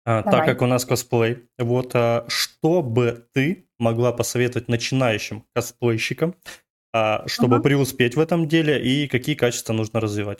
[0.04, 6.36] А, так как у нас косплей, вот а, что бы ты могла посоветовать начинающим косплейщикам,
[6.92, 7.62] а, чтобы Мгм.
[7.64, 10.38] преуспеть в этом деле, и какие качества нужно развивать?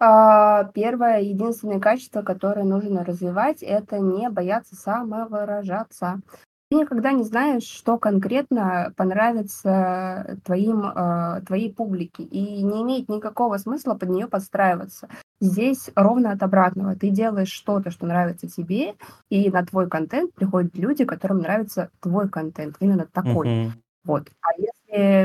[0.00, 6.20] А, Первое, единственное качество, которое нужно развивать, это не бояться самовыражаться.
[6.68, 13.56] Ты никогда не знаешь, что конкретно понравится твоим, э, твоей публике, и не имеет никакого
[13.58, 15.08] смысла под нее подстраиваться.
[15.40, 16.96] Здесь ровно от обратного.
[16.96, 18.94] Ты делаешь что-то, что нравится тебе,
[19.28, 23.46] и на твой контент приходят люди, которым нравится твой контент, именно такой.
[23.48, 23.70] Uh-huh.
[24.04, 24.28] Вот.
[24.40, 24.60] А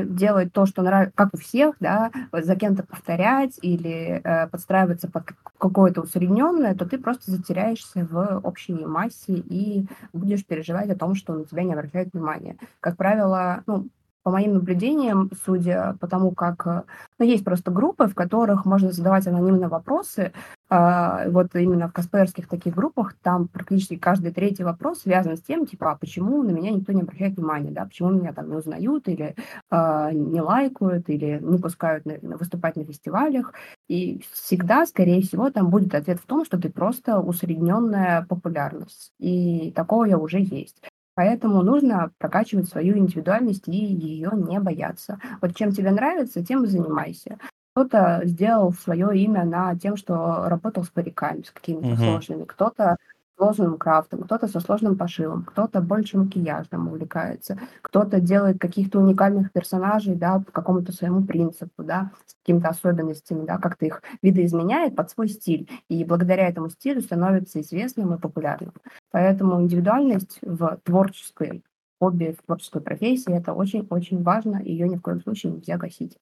[0.08, 5.26] делать то, что нравится, как у всех, да, за кем-то повторять или э, подстраиваться под
[5.58, 11.34] какое-то усредненное, то ты просто затеряешься в общей массе и будешь переживать о том, что
[11.34, 12.58] на тебя не обращают внимания.
[12.80, 13.88] Как правило, ну,
[14.24, 16.68] по моим наблюдениям, судя по тому, как...
[16.68, 16.84] Э,
[17.20, 20.32] ну, есть просто группы, в которых можно задавать анонимные вопросы.
[20.70, 25.66] А, вот именно в косплеерских таких группах там практически каждый третий вопрос связан с тем,
[25.66, 29.08] типа, а почему на меня никто не обращает внимания, да, почему меня там не узнают
[29.08, 29.36] или
[29.70, 33.54] а, не лайкают, или не пускают на, выступать на фестивалях.
[33.90, 39.14] И всегда, скорее всего, там будет ответ в том, что ты просто усредненная популярность.
[39.20, 40.82] И такое уже есть.
[41.16, 45.20] Поэтому нужно прокачивать свою индивидуальность и ее не бояться.
[45.42, 47.38] Вот чем тебе нравится, тем и занимайся.
[47.74, 51.96] Кто-то сделал свое имя на тем, что работал с париками, с какими-то угу.
[51.96, 52.44] сложными.
[52.44, 52.98] Кто-то
[53.42, 60.16] сложным крафтом, кто-то со сложным пошивом, кто-то больше макияжем увлекается, кто-то делает каких-то уникальных персонажей,
[60.16, 65.28] да, по какому-то своему принципу, да, с какими-то особенностями, да, как-то их видоизменяет под свой
[65.28, 68.74] стиль, и благодаря этому стилю становится известным и популярным.
[69.12, 71.64] Поэтому индивидуальность в творческой
[72.00, 76.18] хобби, в творческой профессии, это очень-очень важно, ее ни в коем случае нельзя гасить.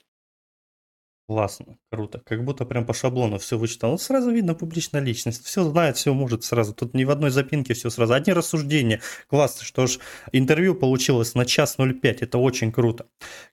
[1.29, 2.23] Классно, круто.
[2.25, 3.91] Как будто прям по шаблону все вычитал.
[3.91, 5.45] Ну, сразу видно публичная личность.
[5.45, 6.73] Все знает, все может сразу.
[6.73, 8.13] Тут ни в одной запинке все сразу.
[8.13, 8.99] Одни рассуждения.
[9.27, 9.99] Классно, что ж,
[10.31, 12.23] интервью получилось на час 05.
[12.23, 13.05] Это очень круто.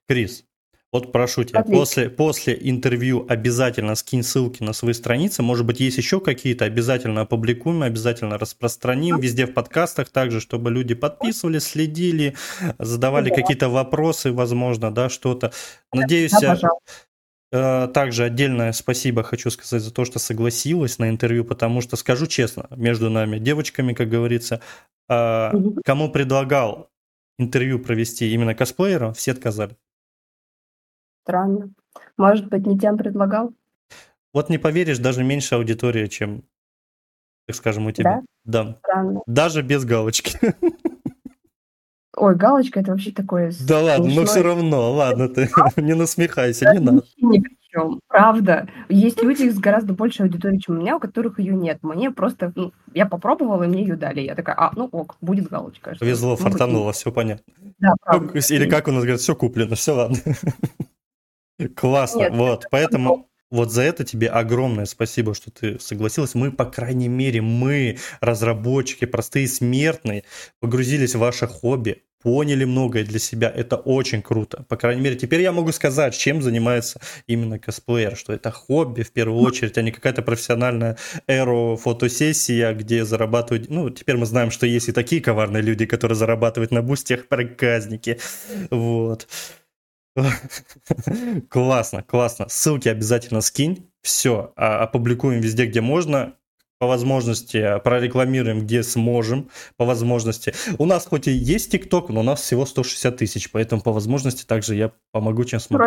[0.07, 0.45] Крис,
[0.91, 5.43] вот прошу тебя, после, после интервью обязательно скинь ссылки на свои страницы.
[5.43, 10.95] Может быть, есть еще какие-то, обязательно опубликуем, обязательно распространим везде в подкастах, также, чтобы люди
[10.95, 12.35] подписывали, следили,
[12.79, 15.51] задавали какие-то вопросы, возможно, да, что-то.
[15.93, 17.06] Надеюсь, да, Э,
[17.93, 22.67] также отдельное спасибо хочу сказать за то, что согласилась на интервью, потому что, скажу честно,
[22.71, 24.61] между нами, девочками, как говорится,
[25.09, 25.51] э,
[25.85, 26.89] кому предлагал
[27.37, 29.77] интервью провести именно косплеером, все отказали.
[31.23, 31.71] Странно.
[32.17, 33.53] Может быть, не тем предлагал?
[34.33, 36.43] Вот не поверишь, даже меньше аудитория, чем,
[37.47, 38.21] так скажем, у тебя.
[38.43, 38.63] Да?
[38.63, 38.75] Да.
[38.79, 39.21] Странно.
[39.25, 40.37] Даже без галочки.
[42.17, 43.53] Ой, галочка это вообще такое.
[43.67, 47.03] Да ладно, но все равно, ладно, ты не насмехайся, не надо.
[47.21, 48.67] Ни при чем, правда.
[48.89, 51.77] Есть люди с гораздо большей аудиторией, чем у меня, у которых ее нет.
[51.83, 54.21] Мне просто, ну, я попробовала, и мне ее дали.
[54.21, 55.95] Я такая, а, ну ок, будет галочка.
[55.99, 57.53] Повезло, фартануло, все понятно.
[57.77, 58.39] Да, правда.
[58.49, 60.17] Или как у нас говорят, все куплено, все ладно.
[61.75, 66.35] Классно, вот, поэтому вот за это тебе огромное спасибо, что ты согласилась.
[66.35, 70.23] Мы, по крайней мере, мы, разработчики, простые смертные,
[70.59, 73.49] погрузились в ваше хобби, поняли многое для себя.
[73.49, 74.63] Это очень круто.
[74.67, 79.11] По крайней мере, теперь я могу сказать, чем занимается именно косплеер, что это хобби в
[79.11, 80.97] первую очередь, а не какая-то профессиональная
[81.27, 83.69] эру фотосессия, где зарабатывают...
[83.69, 88.19] Ну, теперь мы знаем, что есть и такие коварные люди, которые зарабатывают на бустях проказники.
[88.69, 89.27] Вот.
[91.49, 92.47] Классно, классно.
[92.49, 93.91] Ссылки обязательно скинь.
[94.01, 96.33] Все, а, опубликуем везде, где можно.
[96.79, 100.53] По возможности прорекламируем, где сможем, по возможности.
[100.77, 104.45] У нас хоть и есть ТикТок, но у нас всего 160 тысяч, поэтому по возможности
[104.45, 105.85] также я помогу, чем смогу.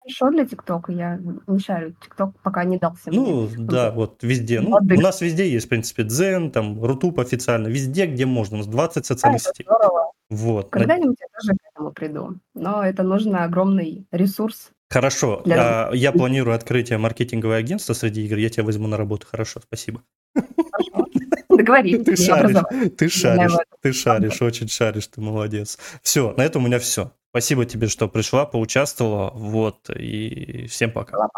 [0.00, 1.96] Хорошо для ТикТока, я не шарю.
[2.00, 3.66] ТикТок пока не дался Ну, мне.
[3.66, 4.60] да, вот везде.
[4.60, 8.56] Ну, у нас везде есть, в принципе, Дзен, там, Рутуб официально, везде, где можно.
[8.56, 9.64] У нас 20 социальных а, сетей.
[9.64, 10.12] Здорово.
[10.30, 10.70] Вот.
[10.70, 12.34] Когда-нибудь я тоже к этому приду.
[12.54, 14.70] Но это нужно огромный ресурс.
[14.96, 15.42] Хорошо.
[15.44, 15.88] Для...
[15.88, 18.38] А, я планирую открытие маркетингового агентства среди игр.
[18.38, 19.26] Я тебя возьму на работу.
[19.26, 20.02] Хорошо, спасибо.
[20.34, 21.06] Хорошо.
[21.50, 22.04] Договорились.
[22.04, 22.56] Ты шаришь,
[22.96, 25.78] ты шаришь, ты шаришь, очень шаришь, ты молодец.
[26.02, 27.12] Все, на этом у меня все.
[27.30, 29.30] Спасибо тебе, что пришла, поучаствовала.
[29.34, 31.28] Вот, и всем пока.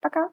[0.00, 0.30] Пока.